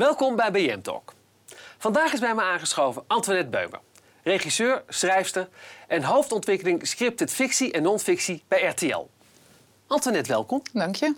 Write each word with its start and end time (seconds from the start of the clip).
Welkom 0.00 0.36
bij 0.36 0.50
BM 0.50 0.80
Talk. 0.80 1.12
Vandaag 1.78 2.12
is 2.12 2.20
bij 2.20 2.34
me 2.34 2.42
aangeschoven 2.42 3.04
Antoinette 3.06 3.50
Beumer. 3.50 3.80
Regisseur, 4.22 4.82
schrijfster 4.88 5.48
en 5.88 6.02
hoofdontwikkeling 6.02 6.86
scripted 6.86 7.32
fictie 7.32 7.72
en 7.72 7.82
non-fictie 7.82 8.44
bij 8.48 8.62
RTL. 8.62 9.08
Antoinette, 9.86 10.30
welkom. 10.30 10.62
Dank 10.72 10.96
je. 10.96 11.16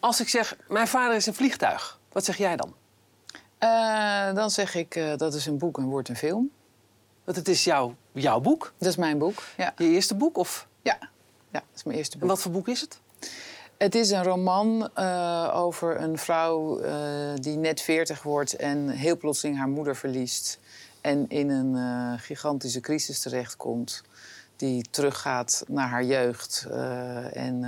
Als 0.00 0.20
ik 0.20 0.28
zeg, 0.28 0.56
mijn 0.68 0.88
vader 0.88 1.16
is 1.16 1.26
een 1.26 1.34
vliegtuig, 1.34 1.98
wat 2.12 2.24
zeg 2.24 2.36
jij 2.36 2.56
dan? 2.56 2.74
Uh, 3.60 4.34
dan 4.34 4.50
zeg 4.50 4.74
ik, 4.74 4.96
uh, 4.96 5.16
dat 5.16 5.34
is 5.34 5.46
een 5.46 5.58
boek 5.58 5.78
en 5.78 5.84
wordt 5.84 6.08
een 6.08 6.16
film. 6.16 6.50
Want 7.24 7.36
het 7.36 7.48
is 7.48 7.64
jouw, 7.64 7.94
jouw 8.12 8.40
boek? 8.40 8.72
Dat 8.78 8.88
is 8.88 8.96
mijn 8.96 9.18
boek, 9.18 9.42
ja. 9.56 9.74
Je 9.76 9.88
eerste 9.88 10.14
boek? 10.14 10.36
Of? 10.36 10.66
Ja. 10.82 10.98
ja, 11.50 11.58
dat 11.58 11.62
is 11.74 11.82
mijn 11.82 11.98
eerste 11.98 12.12
boek. 12.12 12.22
En 12.22 12.28
wat 12.28 12.42
voor 12.42 12.52
boek 12.52 12.68
is 12.68 12.80
het? 12.80 13.00
Het 13.82 13.94
is 13.94 14.10
een 14.10 14.22
roman 14.22 14.90
uh, 14.98 15.50
over 15.54 16.00
een 16.00 16.18
vrouw 16.18 16.80
die 17.34 17.56
net 17.56 17.80
40 17.80 18.22
wordt 18.22 18.56
en 18.56 18.88
heel 18.88 19.16
plotseling 19.16 19.58
haar 19.58 19.68
moeder 19.68 19.96
verliest. 19.96 20.58
En 21.00 21.28
in 21.28 21.50
een 21.50 22.18
gigantische 22.18 22.80
crisis 22.80 23.20
terechtkomt. 23.20 24.02
Die 24.56 24.86
teruggaat 24.90 25.64
naar 25.68 25.88
haar 25.88 26.04
jeugd. 26.04 26.66
en 27.32 27.60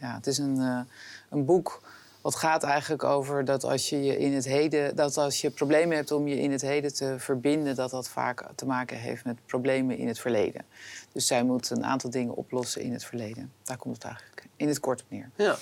ja, 0.00 0.14
het 0.14 0.26
is 0.26 0.38
een, 0.38 0.86
een 1.30 1.44
boek 1.44 1.80
wat 2.22 2.34
gaat 2.34 2.62
eigenlijk 2.62 3.04
over 3.04 3.44
dat 3.44 3.64
als 3.64 3.88
je 3.88 4.02
je 4.02 4.18
in 4.18 4.32
het 4.32 4.44
heden, 4.44 4.96
dat 4.96 5.16
als 5.16 5.40
je 5.40 5.50
problemen 5.50 5.96
hebt 5.96 6.10
om 6.10 6.28
je 6.28 6.40
in 6.40 6.52
het 6.52 6.60
heden 6.60 6.94
te 6.94 7.14
verbinden, 7.18 7.74
dat 7.74 7.90
dat 7.90 8.08
vaak 8.08 8.44
te 8.54 8.66
maken 8.66 8.96
heeft 8.96 9.24
met 9.24 9.36
problemen 9.46 9.96
in 9.96 10.08
het 10.08 10.18
verleden. 10.18 10.64
Dus 11.12 11.26
zij 11.26 11.42
moet 11.42 11.70
een 11.70 11.84
aantal 11.84 12.10
dingen 12.10 12.34
oplossen 12.34 12.82
in 12.82 12.92
het 12.92 13.04
verleden. 13.04 13.52
Daar 13.62 13.76
komt 13.76 13.94
het 13.94 14.04
eigenlijk 14.04 14.46
in 14.56 14.68
het 14.68 14.80
kort 14.80 15.00
op 15.00 15.06
neer. 15.08 15.30
Ja. 15.36 15.56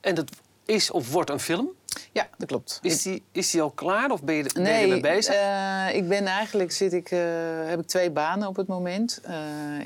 En 0.00 0.14
dat 0.14 0.30
is 0.64 0.90
of 0.90 1.10
wordt 1.10 1.30
een 1.30 1.40
film? 1.40 1.70
Ja, 2.12 2.28
dat 2.38 2.48
klopt. 2.48 2.78
Is 2.82 3.02
die, 3.02 3.22
is 3.32 3.50
die 3.50 3.62
al 3.62 3.70
klaar 3.70 4.10
of 4.10 4.22
ben 4.22 4.34
je, 4.34 4.50
ben 4.54 4.62
nee, 4.62 4.88
je 4.88 5.00
bezig? 5.00 5.34
Uh, 5.34 5.94
ik 5.94 6.08
ben 6.08 6.26
eigenlijk 6.26 6.72
zit 6.72 6.92
ik, 6.92 7.10
uh, 7.10 7.18
heb 7.64 7.80
ik 7.80 7.86
twee 7.86 8.10
banen 8.10 8.48
op 8.48 8.56
het 8.56 8.66
moment. 8.66 9.20
Uh, 9.28 9.34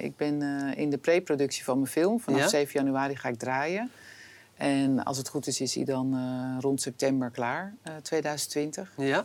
ik 0.04 0.16
ben 0.16 0.42
in 0.76 0.90
de 0.90 0.98
preproductie 0.98 1.64
van 1.64 1.78
mijn 1.78 1.90
film. 1.90 2.20
Vanaf 2.20 2.40
ja? 2.40 2.48
7 2.48 2.72
januari 2.72 3.16
ga 3.16 3.28
ik 3.28 3.38
draaien. 3.38 3.90
En 4.58 5.04
als 5.04 5.18
het 5.18 5.28
goed 5.28 5.46
is, 5.46 5.60
is 5.60 5.74
hij 5.74 5.84
dan 5.84 6.14
uh, 6.14 6.60
rond 6.60 6.80
september 6.80 7.30
klaar, 7.30 7.74
uh, 7.88 7.92
2020. 8.02 8.92
Ja. 8.96 9.24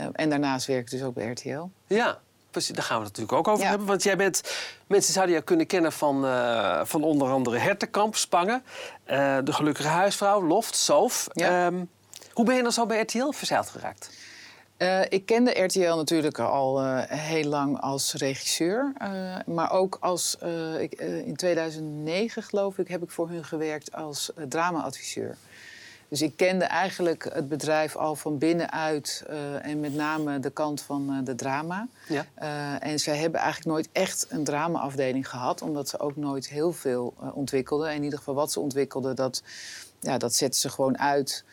Uh, 0.00 0.06
en 0.12 0.30
daarnaast 0.30 0.66
werk 0.66 0.80
ik 0.80 0.90
dus 0.90 1.02
ook 1.02 1.14
bij 1.14 1.30
RTL. 1.30 1.64
Ja, 1.86 2.18
precies. 2.50 2.74
Daar 2.74 2.84
gaan 2.84 2.98
we 2.98 3.04
het 3.04 3.16
natuurlijk 3.16 3.38
ook 3.38 3.48
over 3.48 3.64
ja. 3.64 3.70
hebben. 3.70 3.86
Want 3.86 4.02
jij 4.02 4.16
bent, 4.16 4.42
mensen 4.86 5.12
zouden 5.12 5.34
jou 5.34 5.46
kunnen 5.46 5.66
kennen 5.66 5.92
van, 5.92 6.22
van 6.86 7.02
onder 7.02 7.28
andere 7.28 7.58
Hertenkamp, 7.58 8.16
Spangen, 8.16 8.62
De 9.44 9.52
Gelukkige 9.52 9.88
Huisvrouw, 9.88 10.42
Loft, 10.42 10.76
Soof. 10.76 11.28
Ja. 11.32 11.66
Um, 11.66 11.88
hoe 12.32 12.44
ben 12.44 12.56
je 12.56 12.62
dan 12.62 12.72
zo 12.72 12.86
bij 12.86 13.00
RTL 13.00 13.30
verzeild 13.30 13.68
geraakt? 13.68 14.10
Uh, 14.78 15.00
ik 15.08 15.26
kende 15.26 15.50
RTL 15.50 15.94
natuurlijk 15.94 16.38
al 16.38 16.82
uh, 16.82 17.00
heel 17.06 17.44
lang 17.44 17.80
als 17.80 18.12
regisseur. 18.14 18.92
Uh, 19.02 19.36
maar 19.46 19.72
ook 19.72 19.96
als, 20.00 20.38
ik, 20.78 20.92
in 21.24 21.36
2009 21.36 22.42
geloof 22.42 22.78
ik, 22.78 22.88
heb 22.88 23.02
ik 23.02 23.10
voor 23.10 23.28
hun 23.28 23.44
gewerkt 23.44 23.92
als 23.92 24.32
dramaadviseur. 24.48 25.36
Dus 26.08 26.22
ik 26.22 26.36
kende 26.36 26.64
eigenlijk 26.64 27.28
het 27.32 27.48
bedrijf 27.48 27.96
al 27.96 28.16
van 28.16 28.38
binnenuit 28.38 29.24
en 29.62 29.80
met 29.80 29.94
name 29.94 30.40
de 30.40 30.50
kant 30.50 30.80
van 30.80 31.20
de 31.24 31.34
drama. 31.34 31.88
Ja. 32.08 32.26
en 32.80 32.98
zij 32.98 33.16
hebben 33.16 33.40
eigenlijk 33.40 33.70
nooit 33.70 33.88
echt 33.92 34.26
een 34.28 34.44
dramaafdeling 34.44 35.28
gehad, 35.28 35.62
omdat 35.62 35.88
ze 35.88 35.98
ook 35.98 36.16
nooit 36.16 36.48
heel 36.48 36.72
veel 36.72 37.14
ontwikkelden. 37.34 37.94
In 37.94 38.02
ieder 38.02 38.18
geval 38.18 38.34
wat 38.34 38.52
ze 38.52 38.60
ontwikkelden, 38.60 39.16
dat, 39.16 39.42
ja, 40.00 40.18
dat 40.18 40.34
zetten 40.34 40.60
ze 40.60 40.68
gewoon 40.68 40.98
uit 40.98 41.44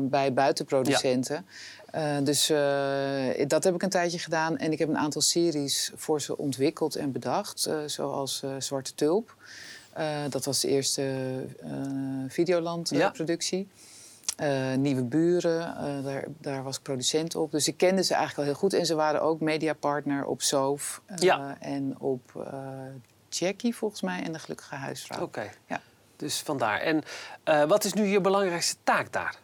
bij 0.00 0.32
buitenproducenten. 0.32 1.34
Ja. 1.34 2.18
Uh, 2.18 2.24
dus 2.24 2.50
uh, 2.50 3.46
dat 3.46 3.64
heb 3.64 3.74
ik 3.74 3.82
een 3.82 3.88
tijdje 3.88 4.18
gedaan. 4.18 4.58
En 4.58 4.72
ik 4.72 4.78
heb 4.78 4.88
een 4.88 4.98
aantal 4.98 5.20
series 5.20 5.92
voor 5.94 6.20
ze 6.20 6.38
ontwikkeld 6.38 6.96
en 6.96 7.12
bedacht. 7.12 7.68
Zoals 7.86 8.42
Zwarte 8.58 8.94
Tulp. 8.94 9.36
dat 10.28 10.44
was 10.44 10.60
de 10.60 10.68
eerste 10.68 11.12
Videoland-productie. 12.28 13.68
Ja. 14.36 14.74
Nieuwe 14.74 15.02
Buren, 15.02 15.74
daar, 16.04 16.24
daar, 16.38 16.62
was 16.62 16.76
ik 16.76 16.82
producent 16.82 17.34
op. 17.36 17.50
Dus 17.50 17.68
ik 17.68 17.76
kende 17.76 18.04
ze 18.04 18.14
eigenlijk 18.14 18.38
al 18.38 18.54
heel 18.54 18.60
goed. 18.60 18.72
En 18.72 18.86
ze 18.86 18.94
waren 18.94 19.22
ook 19.22 19.40
mediapartner 19.40 20.24
op 20.24 20.42
Soof 20.42 21.02
ja. 21.16 21.56
en 21.60 22.00
op 22.00 22.32
Jackie 23.28 23.74
volgens 23.74 24.00
mij 24.00 24.22
en 24.22 24.32
de 24.32 24.38
Gelukkige 24.38 24.74
Huisvrouw. 24.74 25.22
Oké, 25.22 25.50
ja. 25.66 25.80
Dus 26.16 26.40
vandaar. 26.40 26.80
En 26.80 27.02
wat 27.68 27.84
is 27.84 27.92
nu 27.92 28.04
je 28.04 28.20
belangrijkste 28.20 28.76
taak 28.84 29.12
daar? 29.12 29.42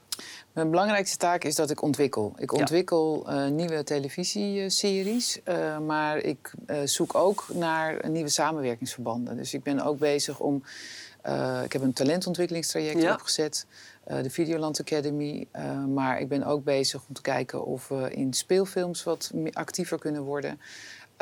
Mijn 0.53 0.71
belangrijkste 0.71 1.17
taak 1.17 1.45
is 1.45 1.55
dat 1.55 1.71
ik 1.71 1.83
ontwikkel. 1.83 2.33
Ik 2.37 2.53
ontwikkel 2.53 3.25
ja. 3.27 3.45
uh, 3.45 3.51
nieuwe 3.51 3.85
televisieseries, 3.85 5.41
uh, 5.45 5.79
maar 5.79 6.19
ik 6.19 6.51
zoek 6.85 7.15
ook 7.15 7.47
naar 7.53 8.09
nieuwe 8.09 8.29
samenwerkingsverbanden. 8.29 9.37
Dus 9.37 9.55
ik 9.55 9.63
ben 9.63 9.81
ook 9.81 9.99
bezig 9.99 10.41
om. 10.41 10.65
ik 11.65 11.73
heb 11.73 11.83
een 11.83 11.93
talentontwikkelingstraject 11.93 13.03
ja. 13.03 13.13
opgezet, 13.13 13.67
de 14.05 14.31
Videoland 14.31 14.81
Academy. 14.81 15.47
maar 15.89 16.21
ik 16.21 16.29
ben 16.29 16.45
ook 16.45 16.65
bezig 16.65 17.03
om 17.09 17.15
te 17.15 17.23
kijken 17.23 17.65
of 17.65 17.89
we 17.89 18.11
in 18.11 18.33
speelfilms 18.33 19.03
wat 19.03 19.31
actiever 19.53 19.99
kunnen 19.99 20.23
worden. 20.23 20.61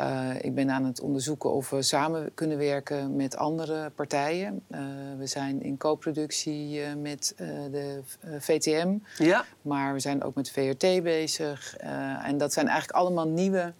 Uh, 0.01 0.29
ik 0.41 0.55
ben 0.55 0.71
aan 0.71 0.85
het 0.85 1.01
onderzoeken 1.01 1.51
of 1.51 1.69
we 1.69 1.81
samen 1.81 2.33
kunnen 2.33 2.57
werken 2.57 3.15
met 3.15 3.37
andere 3.37 3.89
partijen. 3.89 4.63
Uh, 4.71 4.79
we 5.17 5.27
zijn 5.27 5.61
in 5.61 5.77
co-productie 5.77 6.79
uh, 6.79 6.85
met 7.01 7.33
de 7.71 8.01
VTM, 8.39 8.97
ja. 9.17 9.45
maar 9.61 9.93
we 9.93 9.99
zijn 9.99 10.23
ook 10.23 10.35
met 10.35 10.51
VRT 10.51 11.03
bezig. 11.03 11.77
en 12.23 12.37
dat 12.37 12.53
zijn 12.53 12.67
eigenlijk 12.67 12.99
allemaal 12.99 13.27
nieuwe 13.27 13.73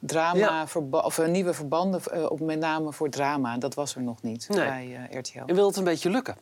drama, 0.00 0.38
ja. 0.38 0.66
of 0.90 1.26
nieuwe 1.26 1.54
verbanden, 1.54 2.30
op, 2.30 2.40
met 2.40 2.58
name 2.58 2.92
voor 2.92 3.08
drama. 3.08 3.58
Dat 3.58 3.74
was 3.74 3.94
er 3.94 4.02
nog 4.02 4.22
niet 4.22 4.48
nee. 4.48 4.66
bij 4.66 5.08
RTL. 5.10 5.42
En 5.46 5.54
wil 5.54 5.66
het 5.66 5.76
een 5.76 5.84
beetje 5.84 6.10
lukken? 6.10 6.36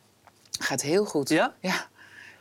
Gaat 0.59 0.81
heel 0.81 1.05
goed. 1.05 1.29
Ja? 1.29 1.53
Ja. 1.59 1.87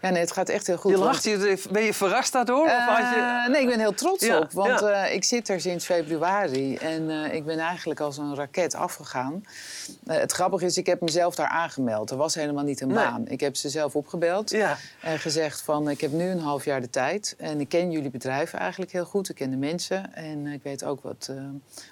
Ja, 0.07 0.13
nee, 0.13 0.21
het 0.21 0.33
gaat 0.33 0.49
echt 0.49 0.67
heel 0.67 0.77
goed. 0.77 0.91
Je 0.91 0.99
lacht, 0.99 1.71
ben 1.71 1.83
je 1.83 1.95
verrast 1.95 2.33
daardoor? 2.33 2.67
Uh, 2.67 2.89
of 2.91 2.99
je... 2.99 3.47
Nee, 3.51 3.61
ik 3.61 3.69
ben 3.69 3.79
heel 3.79 3.95
trots 3.95 4.27
ja, 4.27 4.39
op. 4.39 4.53
Want 4.53 4.81
ja. 4.81 5.07
uh, 5.07 5.15
ik 5.15 5.25
zit 5.25 5.49
er 5.49 5.61
sinds 5.61 5.85
februari 5.85 6.77
en 6.77 7.03
uh, 7.03 7.35
ik 7.35 7.45
ben 7.45 7.59
eigenlijk 7.59 8.01
als 8.01 8.19
een 8.19 8.35
raket 8.35 8.75
afgegaan. 8.75 9.45
het 10.07 10.33
grappige 10.33 10.65
is, 10.65 10.77
ik 10.77 10.87
heb 10.87 11.01
mezelf 11.01 11.35
daar 11.35 11.49
aangemeld. 11.49 12.11
Er 12.11 12.17
was 12.17 12.35
helemaal 12.35 12.65
niet 12.65 12.81
een 12.81 12.89
nee. 12.89 12.97
baan. 12.97 13.29
Ik 13.29 13.41
heb 13.41 13.57
ze 13.57 13.69
zelf 13.69 13.97
opgebeld 13.97 14.51
ja. 14.51 14.77
en 15.03 15.19
gezegd 15.19 15.61
van... 15.61 15.91
ik 15.91 16.01
heb 16.01 16.13
nu 16.13 16.29
een 16.29 16.41
half 16.41 16.65
jaar 16.65 16.81
de 16.81 16.91
tijd 16.91 17.35
en 17.39 17.61
ik 17.61 17.69
ken 17.69 17.91
jullie 17.91 18.11
bedrijf 18.11 18.53
eigenlijk 18.53 18.93
heel 18.93 19.05
goed. 19.05 19.29
Ik 19.29 19.35
ken 19.35 19.51
de 19.51 19.57
mensen 19.57 20.15
en 20.15 20.47
ik 20.47 20.63
weet 20.63 20.85
ook 20.85 21.03
wat, 21.03 21.31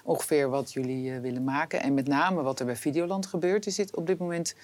ongeveer 0.03 0.49
wat 0.49 0.73
jullie 0.73 1.19
willen 1.19 1.43
maken. 1.43 1.81
En 1.81 1.93
met 1.93 2.07
name 2.07 2.41
wat 2.41 2.59
er 2.59 2.65
bij 2.65 2.75
Videoland 2.75 3.25
gebeurt 3.25 3.65
is 3.65 3.75
dit 3.75 3.95
op 3.95 4.07
dit 4.07 4.17
moment 4.17 4.55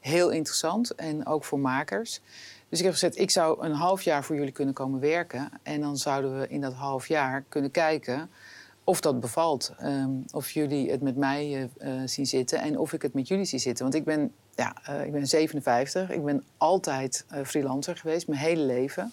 heel 0.00 0.30
interessant. 0.30 0.94
En 0.94 1.26
ook 1.26 1.44
voor 1.44 1.58
makers. 1.58 2.20
Dus 2.68 2.78
ik 2.78 2.84
heb 2.84 2.94
gezegd, 2.94 3.18
ik 3.18 3.30
zou 3.30 3.64
een 3.64 3.72
half 3.72 4.02
jaar 4.02 4.24
voor 4.24 4.36
jullie 4.36 4.52
kunnen 4.52 4.74
komen 4.74 5.00
werken. 5.00 5.50
En 5.62 5.80
dan 5.80 5.96
zouden 5.96 6.40
we 6.40 6.48
in 6.48 6.60
dat 6.60 6.72
half 6.72 7.08
jaar 7.08 7.44
kunnen 7.48 7.70
kijken 7.70 8.30
of 8.84 9.00
dat 9.00 9.20
bevalt. 9.20 9.72
Um, 9.82 10.24
of 10.30 10.50
jullie 10.50 10.90
het 10.90 11.00
met 11.00 11.16
mij 11.16 11.70
uh, 11.78 11.92
zien 12.04 12.26
zitten 12.26 12.60
en 12.60 12.78
of 12.78 12.92
ik 12.92 13.02
het 13.02 13.14
met 13.14 13.28
jullie 13.28 13.44
zie 13.44 13.58
zitten. 13.58 13.84
Want 13.84 13.96
ik 13.96 14.04
ben, 14.04 14.32
ja, 14.54 14.76
uh, 14.90 15.04
ik 15.04 15.12
ben 15.12 15.26
57, 15.26 16.10
ik 16.10 16.24
ben 16.24 16.44
altijd 16.56 17.24
freelancer 17.44 17.96
geweest, 17.96 18.28
mijn 18.28 18.40
hele 18.40 18.62
leven. 18.62 19.12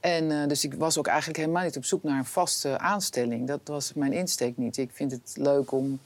En 0.00 0.48
dus 0.48 0.64
ik 0.64 0.74
was 0.74 0.98
ook 0.98 1.06
eigenlijk 1.06 1.38
helemaal 1.38 1.64
niet 1.64 1.76
op 1.76 1.84
zoek 1.84 2.02
naar 2.02 2.18
een 2.18 2.24
vaste 2.24 2.78
aanstelling. 2.78 3.46
Dat 3.46 3.60
was 3.64 3.92
mijn 3.92 4.12
insteek 4.12 4.56
niet. 4.56 4.76
Ik 4.76 4.90
vind 4.92 5.12
het 5.12 5.32
leuk 5.36 5.72
om 5.72 6.00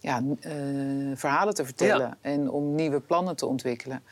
ja, 0.00 0.22
verhalen 1.14 1.54
te 1.54 1.64
vertellen 1.64 2.06
ja. 2.06 2.16
en 2.20 2.50
om 2.50 2.74
nieuwe 2.74 3.00
plannen 3.00 3.36
te 3.36 3.46
ontwikkelen. 3.46 4.02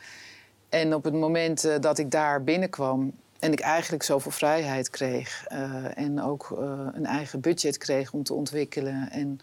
En 0.69 0.93
op 0.93 1.03
het 1.03 1.13
moment 1.13 1.65
uh, 1.65 1.75
dat 1.79 1.97
ik 1.97 2.11
daar 2.11 2.43
binnenkwam 2.43 3.11
en 3.39 3.51
ik 3.51 3.59
eigenlijk 3.59 4.03
zoveel 4.03 4.31
vrijheid 4.31 4.89
kreeg 4.89 5.45
uh, 5.51 5.97
en 5.97 6.21
ook 6.21 6.49
een 6.93 7.05
eigen 7.05 7.39
budget 7.39 7.77
kreeg 7.77 8.13
om 8.13 8.23
te 8.23 8.33
ontwikkelen. 8.33 9.09
En 9.11 9.39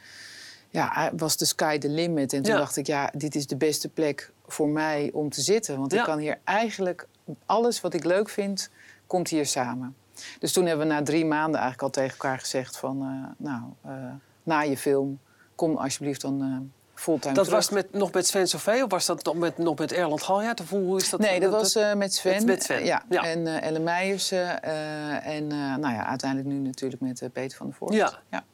ja, 0.71 1.13
was 1.17 1.37
de 1.37 1.45
sky 1.45 1.79
the 1.79 1.89
limit. 1.89 2.33
En 2.33 2.43
toen 2.43 2.53
ja. 2.53 2.59
dacht 2.59 2.77
ik, 2.77 2.87
ja, 2.87 3.11
dit 3.15 3.35
is 3.35 3.47
de 3.47 3.57
beste 3.57 3.89
plek 3.89 4.33
voor 4.47 4.69
mij 4.69 5.11
om 5.13 5.31
te 5.31 5.41
zitten. 5.41 5.79
Want 5.79 5.93
Ja. 5.93 5.99
ik 5.99 6.05
kan 6.05 6.19
hier 6.19 6.39
eigenlijk 6.45 7.07
alles 7.47 7.81
wat 7.81 7.95
ik 7.95 8.05
leuk 8.05 8.29
vind, 8.29 8.71
komt 9.07 9.29
hier 9.29 9.47
samen. 9.47 9.97
Dus 10.39 10.53
toen 10.53 10.67
hebben 10.67 10.87
we 10.87 10.93
na 10.93 11.03
drie 11.03 11.25
maanden 11.25 11.61
eigenlijk 11.61 11.83
al 11.83 12.03
tegen 12.03 12.19
elkaar 12.19 12.39
gezegd 12.39 12.77
van, 12.77 13.03
eh, 13.03 13.47
nou, 13.47 13.63
eh, 13.83 14.15
na 14.43 14.61
je 14.61 14.77
film, 14.77 15.19
kom 15.57 15.77
alsjeblieft 15.77 16.21
dan 16.21 16.43
eh, 16.43 17.03
fulltime 17.03 17.35
Dat 17.35 17.45
terug. 17.45 17.61
was 17.61 17.71
met, 17.71 17.93
nog 17.93 18.13
met 18.13 18.27
Sven 18.27 18.49
Sofé 18.49 18.83
of 18.85 18.91
was 18.91 19.07
dat 19.07 19.25
nog 19.25 19.35
met, 19.35 19.59
nog 19.59 19.79
met 19.79 19.93
Erland 19.93 20.23
Galjaard? 20.23 20.61
Of 20.61 20.71
hoe 20.71 20.97
is 21.01 21.11
dat? 21.11 21.21
Nee, 21.21 21.41
dat 21.41 21.51
was 21.51 21.75
eh, 21.75 21.95
met 21.95 22.15
Sven. 22.15 22.33
Met- 22.35 22.45
met 22.47 22.63
Sven, 22.63 22.85
Ja. 22.85 23.03
ja. 23.09 23.23
En 23.25 23.47
eh 23.47 23.63
Ellen 23.63 23.83
Meijers. 23.83 24.31
eh, 24.31 24.51
eh, 24.51 25.27
en 25.27 25.51
eh, 25.53 25.59
nou 25.77 25.95
ja, 25.95 26.07
uiteindelijk 26.07 26.49
nu 26.51 26.59
natuurlijk 26.59 27.03
met 27.03 27.23
eh, 27.23 27.29
Peter 27.33 27.57
van 27.57 27.67
der 27.67 27.77
Voort. 27.77 27.93
Ja. 27.95 28.13
ja. 28.31 28.45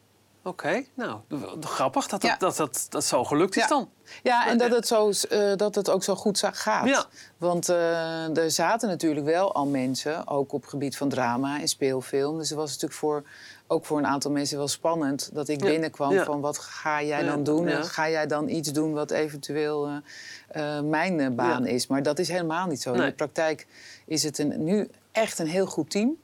Oké, 0.45 0.85
nou, 0.95 1.19
grappig 1.61 2.07
dat, 2.07 2.23
Ja. 2.23 2.37
dat, 2.37 2.57
dat, 2.57 2.87
dat, 2.89 3.05
zo 3.05 3.25
gelukt 3.25 3.57
is 3.57 3.63
Ja. 3.63 3.69
dan. 3.69 3.89
Ja, 4.23 4.47
en 4.47 4.59
dat 4.59 4.71
het, 4.71 4.87
zo, 4.87 5.11
eh, 5.29 5.53
dat 5.57 5.75
het 5.75 5.91
ook 5.91 6.05
zo 6.05 6.15
goed 6.15 6.43
gaat. 6.53 6.89
Ja. 6.89 7.05
Want 7.37 7.69
eh, 7.69 8.37
er 8.37 8.51
zaten 8.51 8.89
natuurlijk 8.89 9.27
wel 9.27 9.55
al 9.55 9.67
mensen, 9.67 10.29
ook 10.29 10.53
op 10.53 10.61
het 10.61 10.71
gebied 10.71 10.97
van 10.97 11.09
drama 11.09 11.61
en 11.61 11.69
speelfilm. 11.69 12.39
Dus 12.39 12.49
het 12.49 12.59
was 12.59 12.69
natuurlijk 12.69 13.01
voor, 13.01 13.23
ook 13.67 13.85
voor 13.85 13.99
een 13.99 14.07
aantal 14.07 14.31
mensen 14.31 14.59
wel 14.59 14.69
spannend 14.69 15.31
dat 15.33 15.49
ik 15.49 15.59
binnenkwam 15.59 16.19
van 16.19 16.41
wat 16.41 16.59
ga 16.59 17.03
jij 17.03 17.23
dan 17.23 17.43
doen? 17.43 17.69
Ga 17.69 18.11
jij 18.11 18.27
dan 18.27 18.49
iets 18.49 18.73
doen 18.73 18.93
wat 18.93 19.11
eventueel 19.11 19.87
eh, 19.87 20.77
eh, 20.77 20.85
mijn 20.85 21.21
eh, 21.21 21.31
baan 21.31 21.67
is? 21.67 21.87
Maar 21.87 22.03
dat 22.03 22.19
is 22.19 22.29
helemaal 22.29 22.67
niet 22.67 22.83
zo. 22.83 22.93
In 22.93 23.01
de 23.01 23.13
praktijk 23.13 23.67
is 24.05 24.23
het 24.23 24.39
een, 24.39 24.65
nu 24.65 24.89
echt 25.13 25.39
een 25.39 25.47
heel 25.47 25.67
goed 25.67 25.91
team. 25.91 26.17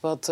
Wat, 0.00 0.26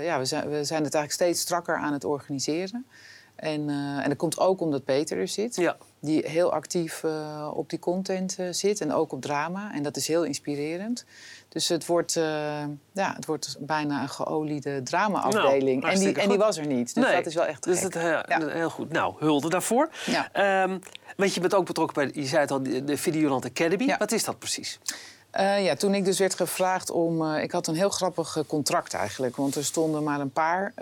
ja, 0.00 0.18
we, 0.18 0.24
zijn, 0.24 0.48
we 0.48 0.64
zijn 0.64 0.84
het 0.84 0.94
eigenlijk 0.94 1.12
steeds 1.12 1.40
strakker 1.40 1.76
aan 1.76 1.92
het 1.92 2.04
organiseren. 2.04 2.86
En, 3.34 3.68
en 4.02 4.08
dat 4.08 4.16
komt 4.16 4.38
ook 4.38 4.60
omdat 4.60 4.84
Peter 4.84 5.18
er 5.18 5.28
zit 5.28 5.56
Ja. 5.56 5.76
Die 6.00 6.28
heel 6.28 6.52
actief 6.52 7.04
eh, 7.04 7.50
op 7.54 7.70
die 7.70 7.78
content 7.78 8.36
eh, 8.38 8.46
zit 8.50 8.80
en 8.80 8.92
ook 8.92 9.12
op 9.12 9.22
drama. 9.22 9.74
En 9.74 9.82
dat 9.82 9.96
is 9.96 10.08
heel 10.08 10.24
inspirerend. 10.24 11.04
Dus 11.48 11.68
het 11.68 11.86
wordt, 11.86 12.16
eh, 12.16 12.22
ja, 12.92 13.12
het 13.14 13.26
wordt 13.26 13.56
bijna 13.60 14.02
een 14.02 14.08
geoliede 14.08 14.82
drama-afdeling. 14.82 15.82
Nou, 15.82 15.94
en, 15.94 16.00
die, 16.00 16.14
en 16.14 16.28
die 16.28 16.38
was 16.38 16.56
er 16.56 16.66
niet. 16.66 16.94
Dus 16.94 17.04
Nee, 17.04 17.14
dat 17.14 17.26
is 17.26 17.34
wel 17.34 17.44
echt 17.46 17.62
Dus 17.62 17.80
gek. 17.80 17.92
dat, 17.92 18.02
Ja. 18.02 18.48
heel 18.48 18.70
goed. 18.70 18.92
Nou, 18.92 19.14
hulde 19.18 19.48
daarvoor. 19.48 19.90
Ja. 20.06 20.68
Want 21.16 21.34
je 21.34 21.40
bent 21.40 21.54
ook 21.54 21.66
betrokken 21.66 21.94
bij, 21.94 22.22
je 22.22 22.28
zei 22.28 22.40
het 22.40 22.50
al, 22.50 22.62
de 22.62 22.84
de 22.84 22.96
Videoland 22.96 23.44
Academy. 23.44 23.84
Ja. 23.84 23.96
Wat 23.96 24.12
is 24.12 24.24
dat 24.24 24.38
precies? 24.38 24.78
Eh, 25.30 25.64
ja, 25.64 25.74
toen 25.74 25.94
ik 25.94 26.04
dus 26.04 26.18
werd 26.18 26.34
gevraagd 26.34 26.90
om... 26.90 27.22
eh, 27.22 27.42
ik 27.42 27.52
had 27.52 27.66
een 27.66 27.74
heel 27.74 27.88
grappig 27.88 28.36
eh, 28.36 28.42
contract 28.46 28.94
eigenlijk. 28.94 29.36
Want 29.36 29.54
er 29.54 29.64
stonden 29.64 30.02
maar 30.02 30.20
een 30.20 30.30
paar 30.30 30.72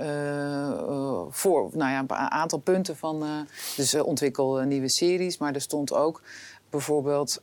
voor... 1.31 1.71
Nou 1.73 1.91
ja, 1.91 2.01
een 2.01 2.31
aantal 2.31 2.59
punten 2.59 2.97
van... 2.97 3.47
dus 3.77 3.95
ontwikkel 3.95 4.59
nieuwe 4.61 4.89
series. 4.89 5.39
Maar 5.39 5.55
er 5.55 5.61
stond 5.61 5.93
ook 5.93 6.23
bijvoorbeeld... 6.71 7.39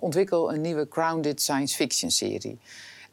ontwikkel 0.00 0.52
een 0.52 0.60
nieuwe 0.60 0.86
grounded 0.90 1.42
science 1.42 1.76
fiction 1.76 2.10
serie. 2.10 2.58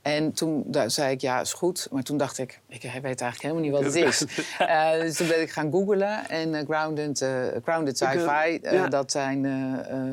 En 0.07 0.31
toen 0.33 0.65
zei 0.87 1.11
ik, 1.11 1.21
ja, 1.21 1.39
is 1.41 1.53
goed. 1.53 1.87
Maar 1.91 2.03
toen 2.03 2.17
dacht 2.17 2.37
ik, 2.37 2.59
ik 2.67 2.81
weet 2.81 3.03
eigenlijk 3.03 3.41
helemaal 3.41 3.61
niet 3.63 3.71
wat 3.71 3.83
het 3.83 3.95
is. 3.95 4.25
Eh, 4.57 4.91
dus 4.99 5.17
toen 5.17 5.27
ben 5.27 5.41
ik 5.41 5.49
gaan 5.51 5.71
googlen. 5.71 6.29
En 6.29 6.55
eh, 6.55 6.65
grounded, 6.65 7.21
eh, 7.21 7.43
grounded 7.63 7.97
sci-fi, 7.97 8.59
Ja. 8.61 8.87
dat 8.87 9.11
zijn 9.11 9.45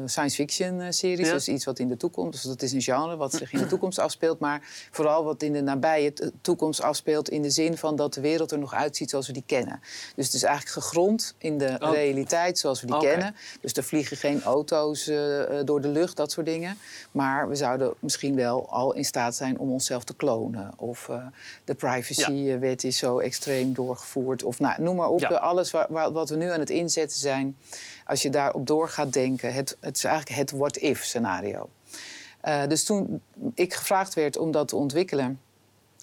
science 0.07 0.37
fiction 0.37 0.93
series. 0.93 1.27
Ja. 1.27 1.33
Dus 1.33 1.49
iets 1.49 1.65
wat 1.65 1.79
in 1.79 1.89
de 1.89 1.97
toekomst... 1.97 2.33
Dus 2.33 2.43
dat 2.43 2.63
is 2.63 2.73
een 2.73 2.83
genre 2.83 3.17
wat 3.17 3.33
zich 3.33 3.53
in 3.53 3.59
de 3.59 3.67
toekomst 3.67 3.99
afspeelt. 3.99 4.39
Maar 4.39 4.61
vooral 4.91 5.25
wat 5.25 5.43
in 5.43 5.53
de 5.53 5.63
nabije 5.63 6.13
toekomst 6.41 6.83
afspeelt... 6.83 7.29
in 7.29 7.43
de 7.43 7.51
zin 7.51 7.77
van 7.77 7.97
dat 7.97 8.15
de 8.15 8.21
wereld 8.21 8.51
er 8.51 8.59
nog 8.59 8.75
uitziet 8.75 9.11
zoals 9.11 9.27
we 9.27 9.33
die 9.33 9.45
kennen. 9.47 9.81
Dus 10.17 10.27
het 10.27 10.35
is 10.35 10.43
eigenlijk 10.43 10.75
gegrond 10.75 11.35
in 11.39 11.59
de 11.59 11.77
Oh. 11.79 11.91
realiteit 11.91 12.59
zoals 12.59 12.81
we 12.81 12.87
die 12.87 12.99
kennen. 12.99 13.35
Dus 13.61 13.73
er 13.73 13.85
vliegen 13.85 14.17
geen 14.17 14.43
auto's 14.43 15.05
door 15.65 15.81
de 15.81 15.89
lucht, 15.89 16.17
dat 16.17 16.33
soort 16.33 16.47
dingen. 16.47 16.77
Maar 17.11 17.49
we 17.49 17.55
zouden 17.55 17.95
misschien 17.99 18.35
wel 18.37 18.69
al 18.71 18.95
in 18.95 19.05
staat 19.05 19.35
zijn 19.35 19.59
om 19.59 19.71
onszelf 19.85 20.05
te 20.05 20.15
klonen. 20.17 20.73
Of 20.77 21.09
eh, 21.09 21.27
de 21.65 21.75
privacywet 21.75 22.85
is 22.85 22.99
zo 22.99 23.19
extreem 23.19 23.73
doorgevoerd. 23.75 24.43
Of 24.43 24.59
nou, 24.59 24.83
noem 24.83 24.97
maar 24.97 25.09
op, 25.09 25.21
Ja. 25.21 25.31
eh, 25.31 25.41
alles 25.43 25.71
wa- 25.71 25.87
wa- 25.91 26.13
wat 26.13 26.29
we 26.29 26.37
nu 26.37 26.51
aan 26.51 26.61
het 26.61 26.71
inzetten 26.71 27.19
zijn. 27.19 27.57
Als 28.07 28.23
je 28.23 28.31
daarop 28.31 28.67
door 28.67 28.89
gaat 28.89 29.13
denken, 29.13 29.53
het, 29.53 29.77
het 29.81 29.97
is 29.97 30.05
eigenlijk 30.05 30.39
het 30.39 30.51
what-if 30.51 31.05
scenario. 31.05 31.69
Eh, 32.41 32.67
dus 32.67 32.85
toen 32.85 33.21
ik 33.55 33.75
gevraagd 33.75 34.15
werd 34.15 34.37
om 34.37 34.51
dat 34.51 34.69
te 34.69 34.77
ontwikkelen 34.77 35.41